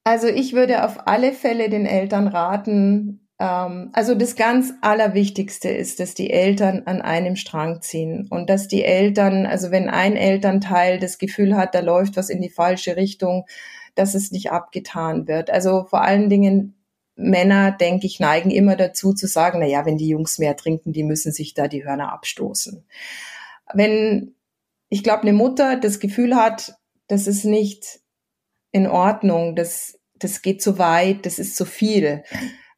[0.05, 5.99] Also ich würde auf alle Fälle den Eltern raten, ähm, also das ganz Allerwichtigste ist,
[5.99, 10.99] dass die Eltern an einem Strang ziehen und dass die Eltern, also wenn ein Elternteil
[10.99, 13.45] das Gefühl hat, da läuft was in die falsche Richtung,
[13.99, 15.49] dass es nicht abgetan wird.
[15.49, 16.75] Also vor allen Dingen
[17.15, 20.93] Männer, denke ich, neigen immer dazu zu sagen, na ja, wenn die Jungs mehr trinken,
[20.93, 22.85] die müssen sich da die Hörner abstoßen.
[23.73, 24.35] Wenn,
[24.87, 27.99] ich glaube, eine Mutter das Gefühl hat, das ist nicht
[28.71, 32.23] in Ordnung, das, das geht zu weit, das ist zu viel,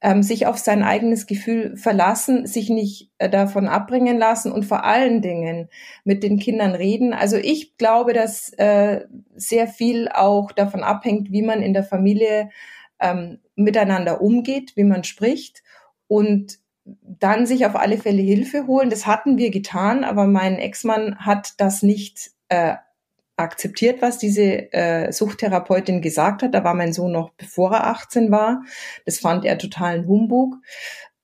[0.01, 4.83] ähm, sich auf sein eigenes Gefühl verlassen, sich nicht äh, davon abbringen lassen und vor
[4.83, 5.69] allen Dingen
[6.03, 7.13] mit den Kindern reden.
[7.13, 12.49] Also ich glaube, dass äh, sehr viel auch davon abhängt, wie man in der Familie
[12.99, 15.61] ähm, miteinander umgeht, wie man spricht
[16.07, 18.89] und dann sich auf alle Fälle Hilfe holen.
[18.89, 22.75] Das hatten wir getan, aber mein Ex-Mann hat das nicht äh,
[23.41, 26.53] akzeptiert, was diese äh, Suchttherapeutin gesagt hat.
[26.53, 28.63] Da war mein Sohn noch, bevor er 18 war.
[29.05, 30.57] Das fand er totalen Humbug.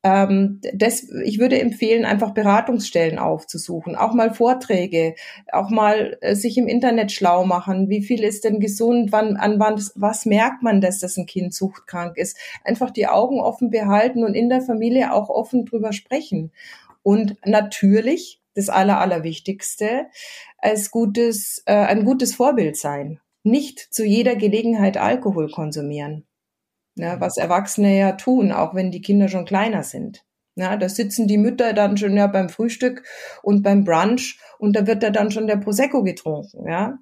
[0.03, 5.15] Ähm, das, ich würde empfehlen, einfach Beratungsstellen aufzusuchen, auch mal Vorträge,
[5.51, 7.89] auch mal äh, sich im Internet schlau machen.
[7.89, 9.11] Wie viel ist denn gesund?
[9.11, 12.37] Wann, an wann, was merkt man, dass das ein Kind suchtkrank ist?
[12.63, 16.51] Einfach die Augen offen behalten und in der Familie auch offen drüber sprechen.
[17.03, 20.07] Und natürlich, das Aller, Allerwichtigste,
[20.57, 23.19] als gutes, äh, ein gutes Vorbild sein.
[23.43, 26.25] Nicht zu jeder Gelegenheit Alkohol konsumieren.
[26.95, 30.25] Ja, was Erwachsene ja tun, auch wenn die Kinder schon kleiner sind.
[30.55, 33.03] Ja, da sitzen die Mütter dann schon ja beim Frühstück
[33.43, 36.67] und beim Brunch und da wird da dann schon der Prosecco getrunken.
[36.67, 36.97] Ja,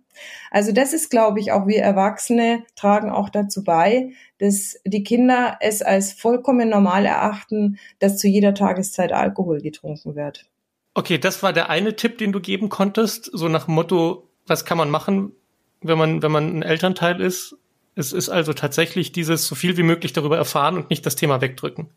[0.51, 5.58] also das ist, glaube ich, auch wir Erwachsene tragen auch dazu bei, dass die Kinder
[5.62, 10.49] es als vollkommen normal erachten, dass zu jeder Tageszeit Alkohol getrunken wird.
[10.95, 14.77] Okay, das war der eine Tipp, den du geben konntest, so nach Motto, was kann
[14.77, 15.33] man machen,
[15.81, 17.57] wenn man, wenn man ein Elternteil ist?
[17.95, 21.41] Es ist also tatsächlich dieses so viel wie möglich darüber erfahren und nicht das Thema
[21.41, 21.89] wegdrücken.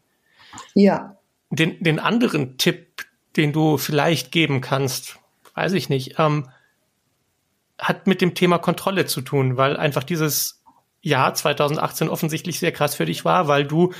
[0.74, 1.16] Ja.
[1.50, 5.20] Den, den anderen Tipp, den du vielleicht geben kannst,
[5.54, 6.48] weiß ich nicht, ähm,
[7.78, 10.64] hat mit dem Thema Kontrolle zu tun, weil einfach dieses
[11.02, 13.92] Jahr 2018 offensichtlich sehr krass für dich war, weil du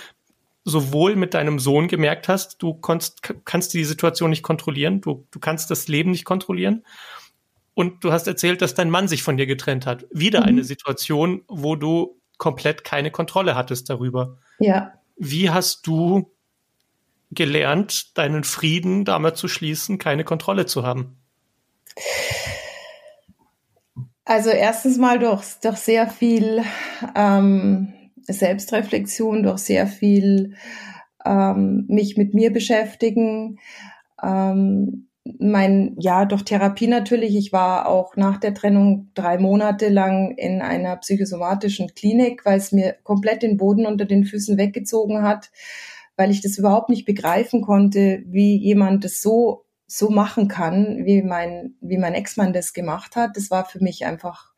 [0.69, 5.39] sowohl mit deinem Sohn gemerkt hast, du konntest, kannst die Situation nicht kontrollieren, du, du
[5.39, 6.85] kannst das Leben nicht kontrollieren
[7.75, 10.07] und du hast erzählt, dass dein Mann sich von dir getrennt hat.
[10.11, 10.47] Wieder mhm.
[10.47, 14.39] eine Situation, wo du komplett keine Kontrolle hattest darüber.
[14.59, 14.95] Ja.
[15.17, 16.31] Wie hast du
[17.31, 21.19] gelernt, deinen Frieden damit zu schließen, keine Kontrolle zu haben?
[24.25, 26.63] Also erstens mal durch, durch sehr viel
[27.15, 27.95] ähm,
[28.35, 30.55] Selbstreflexion, durch sehr viel
[31.25, 33.59] ähm, mich mit mir beschäftigen,
[34.23, 35.09] ähm,
[35.39, 37.37] mein, ja, durch Therapie natürlich.
[37.37, 42.73] Ich war auch nach der Trennung drei Monate lang in einer psychosomatischen Klinik, weil es
[42.73, 45.51] mir komplett den Boden unter den Füßen weggezogen hat,
[46.17, 51.23] weil ich das überhaupt nicht begreifen konnte, wie jemand das so, so machen kann, wie
[51.23, 53.37] mein, wie mein Ex-Mann das gemacht hat.
[53.37, 54.53] Das war für mich einfach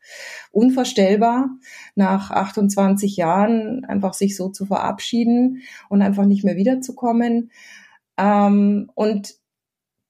[0.51, 1.49] unvorstellbar,
[1.95, 7.49] nach 28 Jahren einfach sich so zu verabschieden und einfach nicht mehr wiederzukommen.
[8.17, 9.35] Ähm, und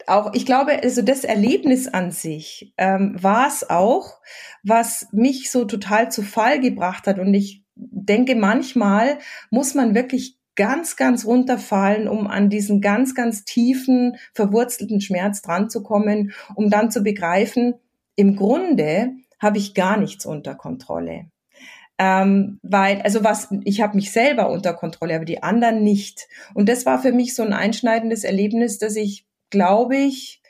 [0.08, 4.20] auch, ich glaube, also das Erlebnis an sich ähm, war es auch,
[4.64, 7.20] was mich so total zu Fall gebracht hat.
[7.20, 9.20] Und ich denke, manchmal
[9.52, 15.72] muss man wirklich ganz, ganz runterfallen, um an diesen ganz, ganz tiefen, verwurzelten Schmerz dran
[15.72, 17.74] zu kommen, um dann zu begreifen,
[18.16, 21.32] im Grunde habe ich gar nichts unter Kontrolle.
[21.98, 26.28] Ähm, weil, also was, ich habe mich selber unter Kontrolle, aber die anderen nicht.
[26.54, 30.44] Und das war für mich so ein einschneidendes Erlebnis, dass ich glaube ich,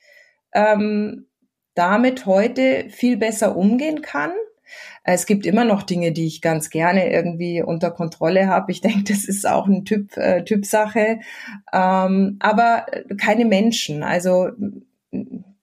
[0.53, 1.28] ähm,
[1.74, 4.34] damit heute viel besser umgehen kann.
[5.03, 8.72] Es gibt immer noch Dinge, die ich ganz gerne irgendwie unter Kontrolle habe.
[8.72, 11.19] Ich denke, das ist auch eine Typ, äh, Typsache.
[11.74, 12.86] Ähm, aber
[13.17, 14.03] keine Menschen.
[14.03, 14.49] Also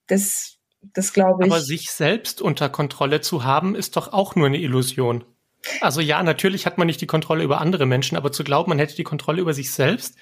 [0.07, 1.53] das, das glaube ich.
[1.53, 5.25] Aber sich selbst unter Kontrolle zu haben, ist doch auch nur eine Illusion.
[5.81, 8.79] Also ja, natürlich hat man nicht die Kontrolle über andere Menschen, aber zu glauben, man
[8.79, 10.17] hätte die Kontrolle über sich selbst,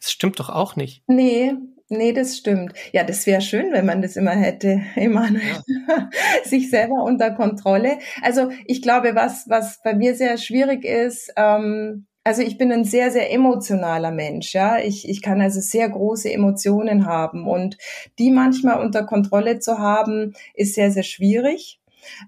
[0.00, 1.02] das stimmt doch auch nicht.
[1.06, 1.54] Nee,
[1.92, 2.72] Nee, das stimmt.
[2.92, 5.42] Ja, das wäre schön, wenn man das immer hätte, Emanuel.
[5.88, 6.08] Ja.
[6.44, 7.98] Sich selber unter Kontrolle.
[8.22, 12.84] Also ich glaube, was, was bei mir sehr schwierig ist, ähm, also ich bin ein
[12.84, 14.78] sehr, sehr emotionaler Mensch, ja.
[14.78, 17.76] Ich, ich kann also sehr große Emotionen haben und
[18.20, 21.80] die manchmal unter Kontrolle zu haben, ist sehr, sehr schwierig.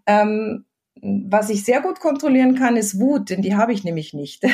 [0.06, 0.64] Ähm,
[1.04, 4.44] was ich sehr gut kontrollieren kann, ist Wut, denn die habe ich nämlich nicht.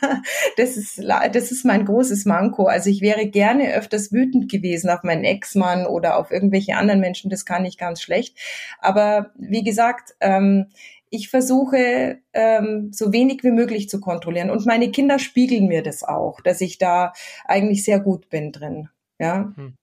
[0.56, 2.66] das ist, das ist mein großes Manko.
[2.66, 7.30] Also ich wäre gerne öfters wütend gewesen auf meinen Ex-Mann oder auf irgendwelche anderen Menschen.
[7.30, 8.38] Das kann ich ganz schlecht.
[8.78, 10.66] Aber wie gesagt, ähm,
[11.10, 14.50] ich versuche ähm, so wenig wie möglich zu kontrollieren.
[14.50, 17.12] Und meine Kinder spiegeln mir das auch, dass ich da
[17.44, 18.88] eigentlich sehr gut bin drin.
[19.18, 19.52] Ja.
[19.56, 19.74] Hm.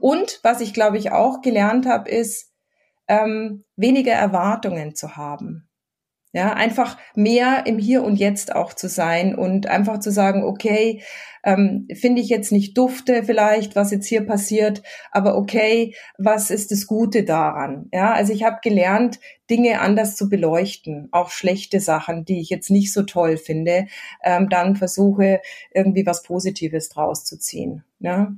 [0.00, 2.49] Und was ich glaube ich auch gelernt habe, ist,
[3.10, 5.66] ähm, weniger Erwartungen zu haben.
[6.32, 11.02] Ja, einfach mehr im Hier und Jetzt auch zu sein und einfach zu sagen, okay,
[11.42, 16.70] ähm, finde ich jetzt nicht dufte vielleicht, was jetzt hier passiert, aber okay, was ist
[16.70, 17.88] das Gute daran?
[17.92, 19.18] Ja, also ich habe gelernt,
[19.50, 23.88] Dinge anders zu beleuchten, auch schlechte Sachen, die ich jetzt nicht so toll finde,
[24.22, 25.40] ähm, dann versuche
[25.74, 27.82] irgendwie was Positives draus zu ziehen.
[27.98, 28.32] Ja.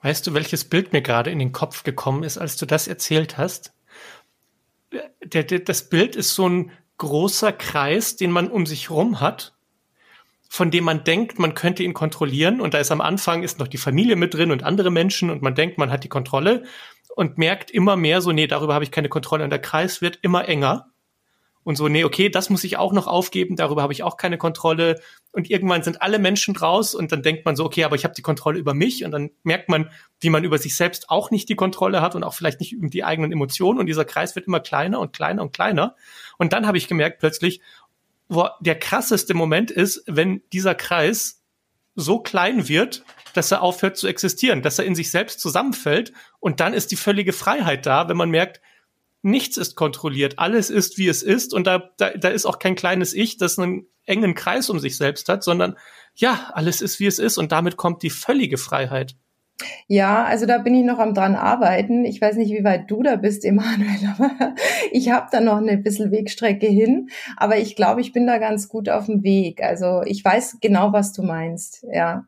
[0.00, 3.36] Weißt du, welches Bild mir gerade in den Kopf gekommen ist, als du das erzählt
[3.36, 3.75] hast?
[5.24, 9.54] Der, der, das Bild ist so ein großer Kreis, den man um sich rum hat,
[10.48, 12.60] von dem man denkt, man könnte ihn kontrollieren.
[12.60, 15.42] Und da ist am Anfang ist noch die Familie mit drin und andere Menschen und
[15.42, 16.64] man denkt, man hat die Kontrolle
[17.14, 19.44] und merkt immer mehr so, nee, darüber habe ich keine Kontrolle.
[19.44, 20.90] Und der Kreis wird immer enger.
[21.66, 24.38] Und so, nee, okay, das muss ich auch noch aufgeben, darüber habe ich auch keine
[24.38, 25.00] Kontrolle.
[25.32, 28.14] Und irgendwann sind alle Menschen raus und dann denkt man so, okay, aber ich habe
[28.14, 29.90] die Kontrolle über mich und dann merkt man,
[30.20, 32.88] wie man über sich selbst auch nicht die Kontrolle hat und auch vielleicht nicht über
[32.88, 35.96] die eigenen Emotionen und dieser Kreis wird immer kleiner und kleiner und kleiner.
[36.38, 37.60] Und dann habe ich gemerkt plötzlich,
[38.28, 41.42] wo der krasseste Moment ist, wenn dieser Kreis
[41.96, 43.04] so klein wird,
[43.34, 46.96] dass er aufhört zu existieren, dass er in sich selbst zusammenfällt und dann ist die
[46.96, 48.60] völlige Freiheit da, wenn man merkt,
[49.26, 52.76] nichts ist kontrolliert, alles ist, wie es ist und da, da, da ist auch kein
[52.76, 55.76] kleines Ich, das einen engen Kreis um sich selbst hat, sondern
[56.14, 59.16] ja, alles ist, wie es ist und damit kommt die völlige Freiheit.
[59.88, 62.04] Ja, also da bin ich noch am dran arbeiten.
[62.04, 64.54] Ich weiß nicht, wie weit du da bist, Emanuel, aber
[64.92, 67.08] ich habe da noch eine bisschen Wegstrecke hin.
[67.36, 69.62] Aber ich glaube, ich bin da ganz gut auf dem Weg.
[69.62, 71.86] Also ich weiß genau, was du meinst.
[71.90, 72.26] Ja.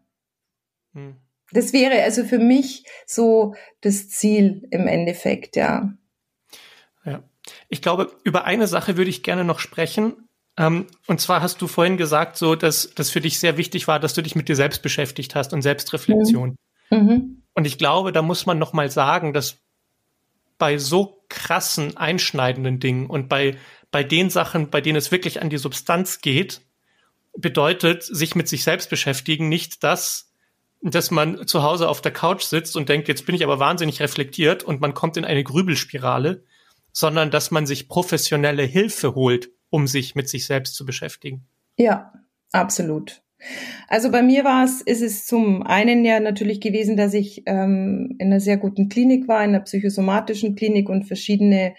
[0.95, 1.17] Hm.
[1.53, 5.93] Das wäre also für mich so das Ziel im Endeffekt, ja.
[7.69, 10.29] Ich glaube, über eine Sache würde ich gerne noch sprechen.
[10.57, 14.01] Ähm, und zwar hast du vorhin gesagt, so, dass das für dich sehr wichtig war,
[14.01, 16.57] dass du dich mit dir selbst beschäftigt hast und Selbstreflexion.
[16.91, 16.99] Mhm.
[16.99, 17.43] Mhm.
[17.55, 19.59] Und ich glaube, da muss man noch mal sagen, dass
[20.59, 23.57] bei so krassen, einschneidenden Dingen und bei,
[23.91, 26.63] bei den Sachen, bei denen es wirklich an die Substanz geht,
[27.37, 30.33] bedeutet sich mit sich selbst beschäftigen nicht das,
[30.81, 34.01] dass man zu Hause auf der Couch sitzt und denkt, jetzt bin ich aber wahnsinnig
[34.01, 36.45] reflektiert und man kommt in eine Grübelspirale,
[36.99, 41.47] sondern dass man sich professionelle Hilfe holt, um sich mit sich selbst zu beschäftigen.
[41.77, 42.13] Ja,
[42.51, 43.23] absolut.
[43.87, 48.17] Also bei mir war es, ist es zum einen ja natürlich gewesen, dass ich ähm,
[48.19, 51.75] in einer sehr guten Klinik war, in einer psychosomatischen Klinik und verschiedene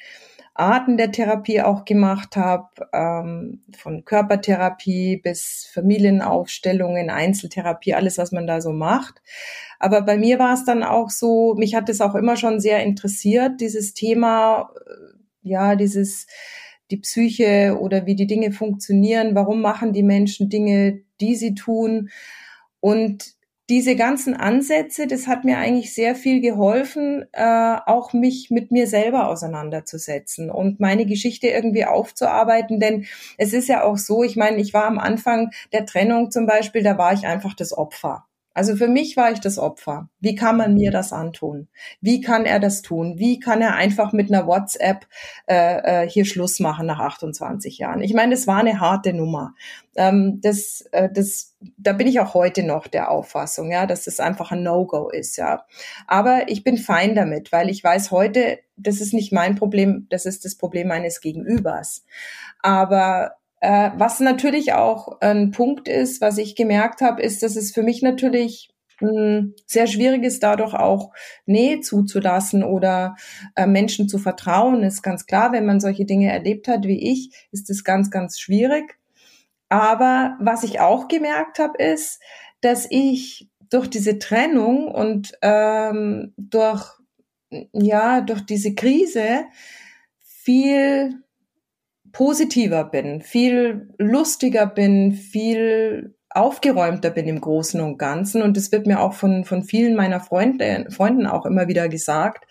[0.54, 8.48] Arten der Therapie auch gemacht habe, ähm, von Körpertherapie bis Familienaufstellungen, Einzeltherapie, alles, was man
[8.48, 9.22] da so macht.
[9.80, 12.84] Aber bei mir war es dann auch so, mich hat es auch immer schon sehr
[12.84, 15.09] interessiert, dieses Thema, äh,
[15.50, 16.28] ja, dieses,
[16.92, 22.10] die Psyche oder wie die Dinge funktionieren, warum machen die Menschen Dinge, die sie tun.
[22.80, 23.36] Und
[23.70, 28.88] diese ganzen Ansätze, das hat mir eigentlich sehr viel geholfen, äh, auch mich mit mir
[28.88, 32.80] selber auseinanderzusetzen und meine Geschichte irgendwie aufzuarbeiten.
[32.80, 33.06] Denn
[33.38, 36.82] es ist ja auch so, ich meine, ich war am Anfang der Trennung zum Beispiel,
[36.82, 38.26] da war ich einfach das Opfer.
[38.60, 40.10] Also für mich war ich das Opfer.
[40.20, 41.70] Wie kann man mir das antun?
[42.02, 43.18] Wie kann er das tun?
[43.18, 45.08] Wie kann er einfach mit einer WhatsApp
[45.48, 48.02] äh, äh, hier Schluss machen nach 28 Jahren?
[48.02, 49.56] Ich meine, das war eine harte Nummer.
[49.96, 54.20] Ähm, das, äh, das, da bin ich auch heute noch der Auffassung, ja, dass das
[54.20, 55.64] einfach ein No-Go ist, ja.
[56.06, 60.26] Aber ich bin fein damit, weil ich weiß heute, das ist nicht mein Problem, das
[60.26, 62.04] ist das Problem meines Gegenübers.
[62.62, 67.72] Aber äh, was natürlich auch ein Punkt ist, was ich gemerkt habe, ist, dass es
[67.72, 68.70] für mich natürlich
[69.02, 71.12] mh, hm, sehr schwierig ist, dadurch auch
[71.46, 73.16] Nähe zuzulassen oder
[73.56, 74.84] äh, Menschen zu vertrauen.
[74.84, 78.40] Ist ganz klar, wenn man solche Dinge erlebt hat wie ich, ist es ganz, ganz
[78.40, 78.98] schwierig.
[79.70, 82.20] Aber was ich auch gemerkt habe, ist,
[82.62, 87.00] dass ich durch diese Trennung und ähm, durch
[87.72, 89.46] ja durch diese Krise
[90.20, 91.24] viel
[92.12, 98.42] positiver bin, viel lustiger bin, viel aufgeräumter bin im Großen und Ganzen.
[98.42, 102.46] Und es wird mir auch von, von vielen meiner Freunde, Freunden auch immer wieder gesagt,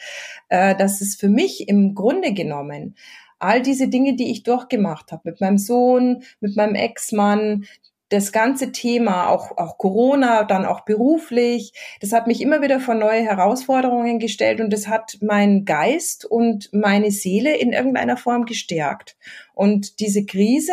[0.48, 2.96] äh, dass es für mich im Grunde genommen
[3.38, 7.64] all diese Dinge, die ich durchgemacht habe, mit meinem Sohn, mit meinem Ex-Mann,
[8.08, 12.94] das ganze Thema, auch, auch Corona, dann auch beruflich, das hat mich immer wieder vor
[12.94, 19.16] neue Herausforderungen gestellt und das hat meinen Geist und meine Seele in irgendeiner Form gestärkt.
[19.54, 20.72] Und diese Krise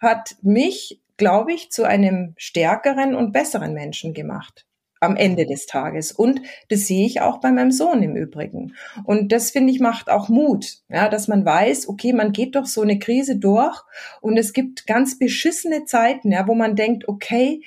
[0.00, 4.66] hat mich, glaube ich, zu einem stärkeren und besseren Menschen gemacht
[5.00, 6.12] am Ende des Tages.
[6.12, 8.74] Und das sehe ich auch bei meinem Sohn im Übrigen.
[9.04, 12.66] Und das finde ich macht auch Mut, ja, dass man weiß, okay, man geht doch
[12.66, 13.80] so eine Krise durch
[14.20, 17.62] und es gibt ganz beschissene Zeiten, ja, wo man denkt, okay,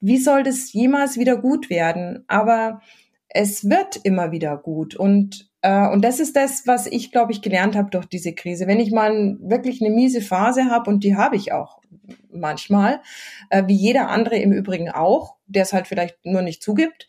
[0.00, 2.24] wie soll das jemals wieder gut werden?
[2.26, 2.80] Aber
[3.28, 7.40] es wird immer wieder gut und äh, und das ist das, was ich, glaube ich,
[7.40, 8.66] gelernt habe durch diese Krise.
[8.66, 11.80] Wenn ich mal wirklich eine miese Phase habe, und die habe ich auch
[12.32, 13.00] manchmal,
[13.50, 17.06] äh, wie jeder andere im Übrigen auch, der es halt vielleicht nur nicht zugibt,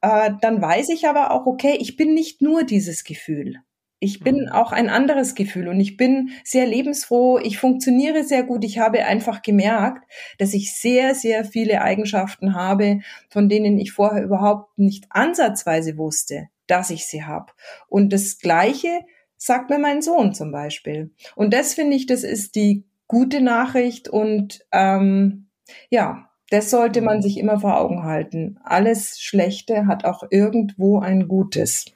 [0.00, 3.60] äh, dann weiß ich aber auch, okay, ich bin nicht nur dieses Gefühl.
[4.00, 4.48] Ich bin mhm.
[4.48, 8.64] auch ein anderes Gefühl und ich bin sehr lebensfroh, ich funktioniere sehr gut.
[8.64, 10.04] Ich habe einfach gemerkt,
[10.38, 16.48] dass ich sehr, sehr viele Eigenschaften habe, von denen ich vorher überhaupt nicht ansatzweise wusste
[16.66, 17.52] dass ich sie habe.
[17.88, 19.00] Und das Gleiche
[19.36, 21.12] sagt mir mein Sohn zum Beispiel.
[21.34, 25.46] Und das finde ich, das ist die gute Nachricht und ähm,
[25.88, 28.58] ja, das sollte man sich immer vor Augen halten.
[28.64, 31.86] Alles Schlechte hat auch irgendwo ein Gutes.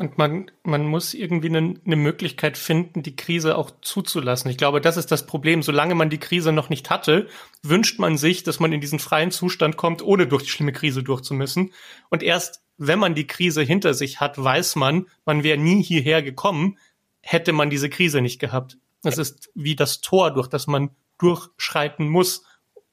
[0.00, 4.48] Und man, man muss irgendwie eine, eine Möglichkeit finden, die Krise auch zuzulassen.
[4.50, 5.62] Ich glaube, das ist das Problem.
[5.62, 7.26] Solange man die Krise noch nicht hatte,
[7.62, 11.02] wünscht man sich, dass man in diesen freien Zustand kommt, ohne durch die schlimme Krise
[11.02, 11.72] durchzumüssen.
[12.10, 16.22] Und erst wenn man die Krise hinter sich hat, weiß man, man wäre nie hierher
[16.22, 16.78] gekommen,
[17.20, 18.78] hätte man diese Krise nicht gehabt.
[19.02, 22.44] Das ist wie das Tor, durch das man durchschreiten muss.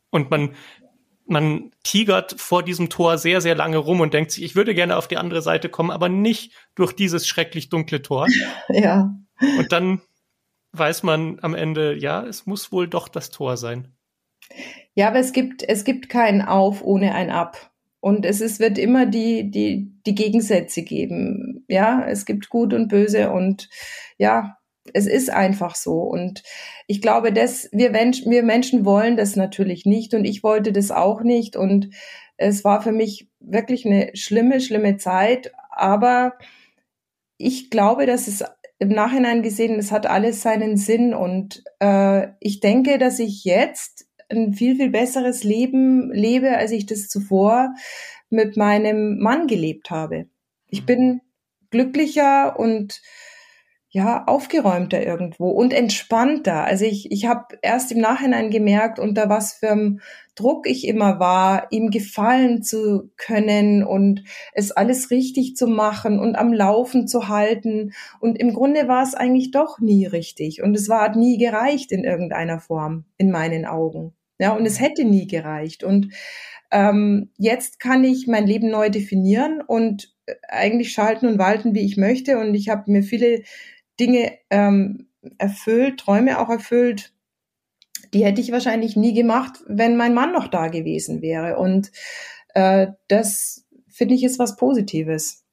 [0.09, 0.55] Und man
[1.27, 4.95] man tigert vor diesem Tor sehr, sehr lange rum und denkt sich, ich würde gerne
[4.95, 8.27] auf die andere Seite kommen, aber nicht durch dieses schrecklich dunkle Tor.
[8.69, 9.15] Ja.
[9.57, 10.01] Und dann
[10.71, 13.93] weiß man am Ende, ja, es muss wohl doch das Tor sein.
[14.93, 17.71] Ja, aber es gibt, es gibt kein Auf ohne ein Ab.
[17.99, 21.65] Und es ist, wird immer die, die, die Gegensätze geben.
[21.67, 23.67] Ja, es gibt Gut und Böse und
[24.17, 24.57] ja,
[24.93, 25.99] es ist einfach so.
[26.01, 26.43] Und
[26.87, 30.91] ich glaube, dass wir, Menschen, wir Menschen wollen das natürlich nicht und ich wollte das
[30.91, 31.55] auch nicht.
[31.55, 31.89] Und
[32.37, 35.51] es war für mich wirklich eine schlimme, schlimme Zeit.
[35.69, 36.33] Aber
[37.37, 38.43] ich glaube, dass es
[38.77, 41.13] im Nachhinein gesehen, es hat alles seinen Sinn.
[41.13, 46.85] Und äh, ich denke, dass ich jetzt ein viel, viel besseres Leben lebe, als ich
[46.85, 47.73] das zuvor
[48.29, 50.25] mit meinem Mann gelebt habe.
[50.69, 50.85] Ich mhm.
[50.85, 51.21] bin
[51.69, 53.01] glücklicher und
[53.95, 56.65] ja, aufgeräumter irgendwo und entspannter.
[56.65, 60.01] Also ich, ich habe erst im Nachhinein gemerkt, unter was für einem
[60.35, 66.35] Druck ich immer war, ihm gefallen zu können und es alles richtig zu machen und
[66.35, 67.93] am Laufen zu halten.
[68.19, 70.61] Und im Grunde war es eigentlich doch nie richtig.
[70.61, 74.13] Und es war hat nie gereicht in irgendeiner Form, in meinen Augen.
[74.39, 75.85] Ja, und es hätte nie gereicht.
[75.85, 76.09] Und
[76.69, 81.85] ähm, jetzt kann ich mein Leben neu definieren und äh, eigentlich schalten und walten, wie
[81.85, 82.37] ich möchte.
[82.39, 83.43] Und ich habe mir viele
[83.99, 87.13] Dinge ähm, erfüllt, Träume auch erfüllt,
[88.13, 91.57] die hätte ich wahrscheinlich nie gemacht, wenn mein Mann noch da gewesen wäre.
[91.57, 91.91] Und
[92.53, 95.43] äh, das finde ich ist was Positives.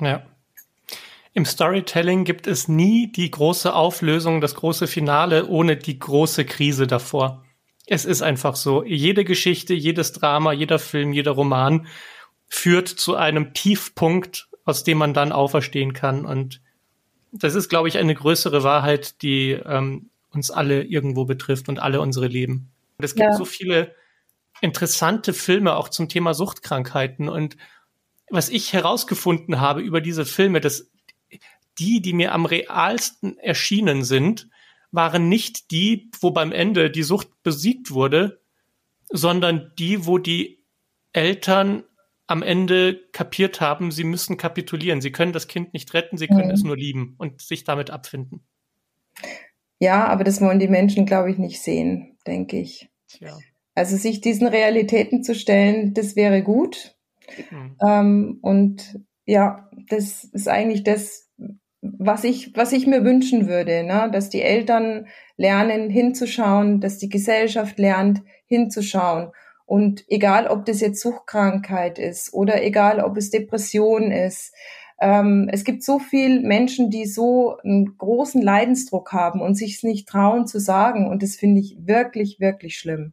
[0.00, 0.22] Ja.
[1.32, 6.86] Im Storytelling gibt es nie die große Auflösung, das große Finale ohne die große Krise
[6.86, 7.44] davor.
[7.86, 8.84] Es ist einfach so.
[8.84, 11.86] Jede Geschichte, jedes Drama, jeder Film, jeder Roman
[12.48, 16.24] führt zu einem Tiefpunkt, aus dem man dann auferstehen kann.
[16.24, 16.60] Und
[17.32, 22.00] das ist, glaube ich, eine größere Wahrheit, die ähm, uns alle irgendwo betrifft und alle
[22.00, 22.70] unsere Leben.
[22.98, 23.36] Und es gibt ja.
[23.36, 23.94] so viele
[24.60, 27.28] interessante Filme auch zum Thema Suchtkrankheiten.
[27.28, 27.56] Und
[28.28, 30.90] was ich herausgefunden habe über diese Filme, dass
[31.78, 34.48] die, die mir am realsten erschienen sind,
[34.92, 38.40] waren nicht die, wo beim Ende die Sucht besiegt wurde,
[39.08, 40.62] sondern die, wo die
[41.12, 41.84] Eltern
[42.30, 45.00] am Ende kapiert haben, sie müssen kapitulieren.
[45.00, 46.54] Sie können das Kind nicht retten, sie können mhm.
[46.54, 48.46] es nur lieben und sich damit abfinden.
[49.80, 52.88] Ja, aber das wollen die Menschen, glaube ich, nicht sehen, denke ich.
[53.08, 53.36] Tja.
[53.74, 56.94] Also sich diesen Realitäten zu stellen, das wäre gut.
[57.50, 57.76] Mhm.
[57.84, 61.28] Ähm, und ja, das ist eigentlich das,
[61.80, 64.08] was ich, was ich mir wünschen würde, ne?
[64.12, 69.32] dass die Eltern lernen, hinzuschauen, dass die Gesellschaft lernt, hinzuschauen
[69.70, 74.52] und egal, ob das jetzt Suchtkrankheit ist oder egal, ob es Depression ist,
[75.00, 79.84] ähm, es gibt so viele Menschen, die so einen großen Leidensdruck haben und sich es
[79.84, 81.08] nicht trauen zu sagen.
[81.08, 83.12] Und das finde ich wirklich, wirklich schlimm.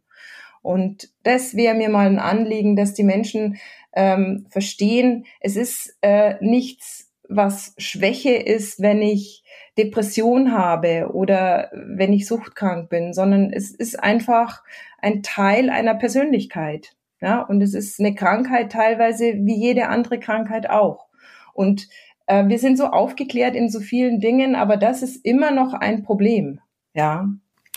[0.64, 3.58] Und das wäre mir mal ein Anliegen, dass die Menschen
[3.94, 9.44] ähm, verstehen, es ist äh, nichts, was Schwäche ist, wenn ich
[9.78, 14.64] Depression habe oder wenn ich suchtkrank bin, sondern es ist einfach
[14.98, 16.96] ein Teil einer Persönlichkeit.
[17.20, 21.08] Ja, und es ist eine Krankheit teilweise wie jede andere Krankheit auch.
[21.54, 21.88] Und
[22.28, 26.04] äh, wir sind so aufgeklärt in so vielen Dingen, aber das ist immer noch ein
[26.04, 26.60] Problem.
[26.94, 27.28] Ja.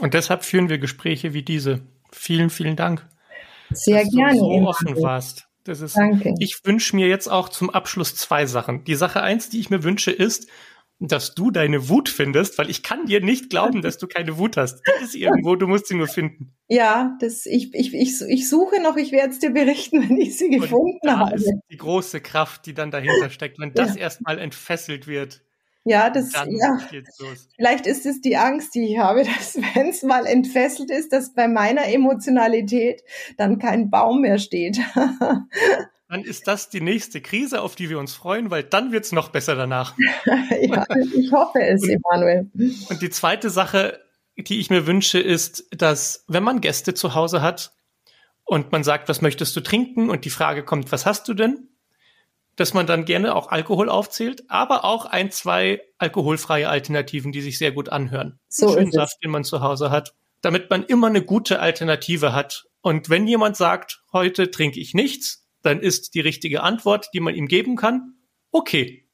[0.01, 1.81] Und deshalb führen wir Gespräche wie diese.
[2.12, 3.07] Vielen, vielen Dank.
[3.71, 4.33] Sehr dass gerne.
[4.35, 5.47] Du so offen warst.
[5.64, 6.35] Das ist, Danke.
[6.39, 8.85] Ich wünsche mir jetzt auch zum Abschluss zwei Sachen.
[8.85, 10.49] Die Sache eins, die ich mir wünsche, ist,
[11.01, 14.59] dass du deine Wut findest, weil ich kann dir nicht glauben, dass du keine Wut
[14.59, 14.82] hast.
[14.86, 16.53] Die ist irgendwo, du musst sie nur finden.
[16.68, 20.36] Ja, das, ich, ich, ich, ich suche noch, ich werde es dir berichten, wenn ich
[20.36, 21.36] sie gefunden Und da habe.
[21.36, 24.03] Ist die große Kraft, die dann dahinter steckt, wenn das ja.
[24.03, 25.42] erstmal entfesselt wird.
[25.84, 26.78] Ja, das, ja.
[27.57, 31.32] Vielleicht ist es die Angst, die ich habe, dass wenn es mal entfesselt ist, dass
[31.32, 33.03] bei meiner Emotionalität
[33.38, 34.78] dann kein Baum mehr steht.
[36.11, 39.13] dann ist das die nächste Krise, auf die wir uns freuen, weil dann wird es
[39.13, 39.95] noch besser danach.
[40.27, 40.85] ja,
[41.15, 42.51] ich hoffe es, und, Emanuel.
[42.89, 44.01] Und die zweite Sache,
[44.37, 47.75] die ich mir wünsche, ist, dass wenn man Gäste zu Hause hat
[48.43, 51.69] und man sagt, was möchtest du trinken und die Frage kommt, was hast du denn?
[52.57, 57.57] Dass man dann gerne auch Alkohol aufzählt, aber auch ein, zwei alkoholfreie Alternativen, die sich
[57.57, 58.41] sehr gut anhören.
[58.49, 62.67] So Schönen Saft, den man zu Hause hat, damit man immer eine gute Alternative hat.
[62.81, 67.35] Und wenn jemand sagt, heute trinke ich nichts, dann ist die richtige Antwort, die man
[67.35, 68.15] ihm geben kann,
[68.53, 69.11] okay,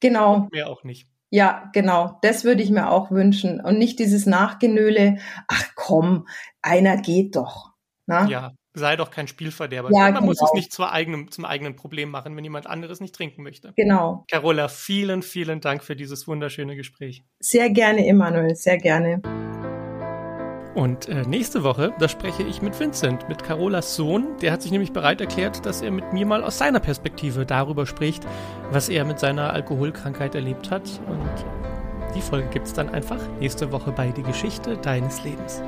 [0.00, 0.34] Genau.
[0.34, 1.08] Und mehr auch nicht.
[1.30, 2.18] Ja, genau.
[2.22, 3.60] Das würde ich mir auch wünschen.
[3.60, 6.26] Und nicht dieses Nachgenöle, ach komm,
[6.62, 7.72] einer geht doch.
[8.06, 8.26] Na?
[8.26, 9.90] Ja, sei doch kein Spielverderber.
[9.92, 10.26] Ja, man genau.
[10.26, 13.74] muss es nicht zum eigenen, zum eigenen Problem machen, wenn jemand anderes nicht trinken möchte.
[13.76, 14.24] Genau.
[14.30, 17.24] Carola, vielen, vielen Dank für dieses wunderschöne Gespräch.
[17.40, 19.20] Sehr gerne, Emanuel, sehr gerne.
[20.78, 24.36] Und äh, nächste Woche, da spreche ich mit Vincent, mit Carolas Sohn.
[24.40, 27.84] Der hat sich nämlich bereit erklärt, dass er mit mir mal aus seiner Perspektive darüber
[27.84, 28.24] spricht,
[28.70, 30.88] was er mit seiner Alkoholkrankheit erlebt hat.
[31.08, 35.60] Und die Folge gibt es dann einfach nächste Woche bei Die Geschichte deines Lebens.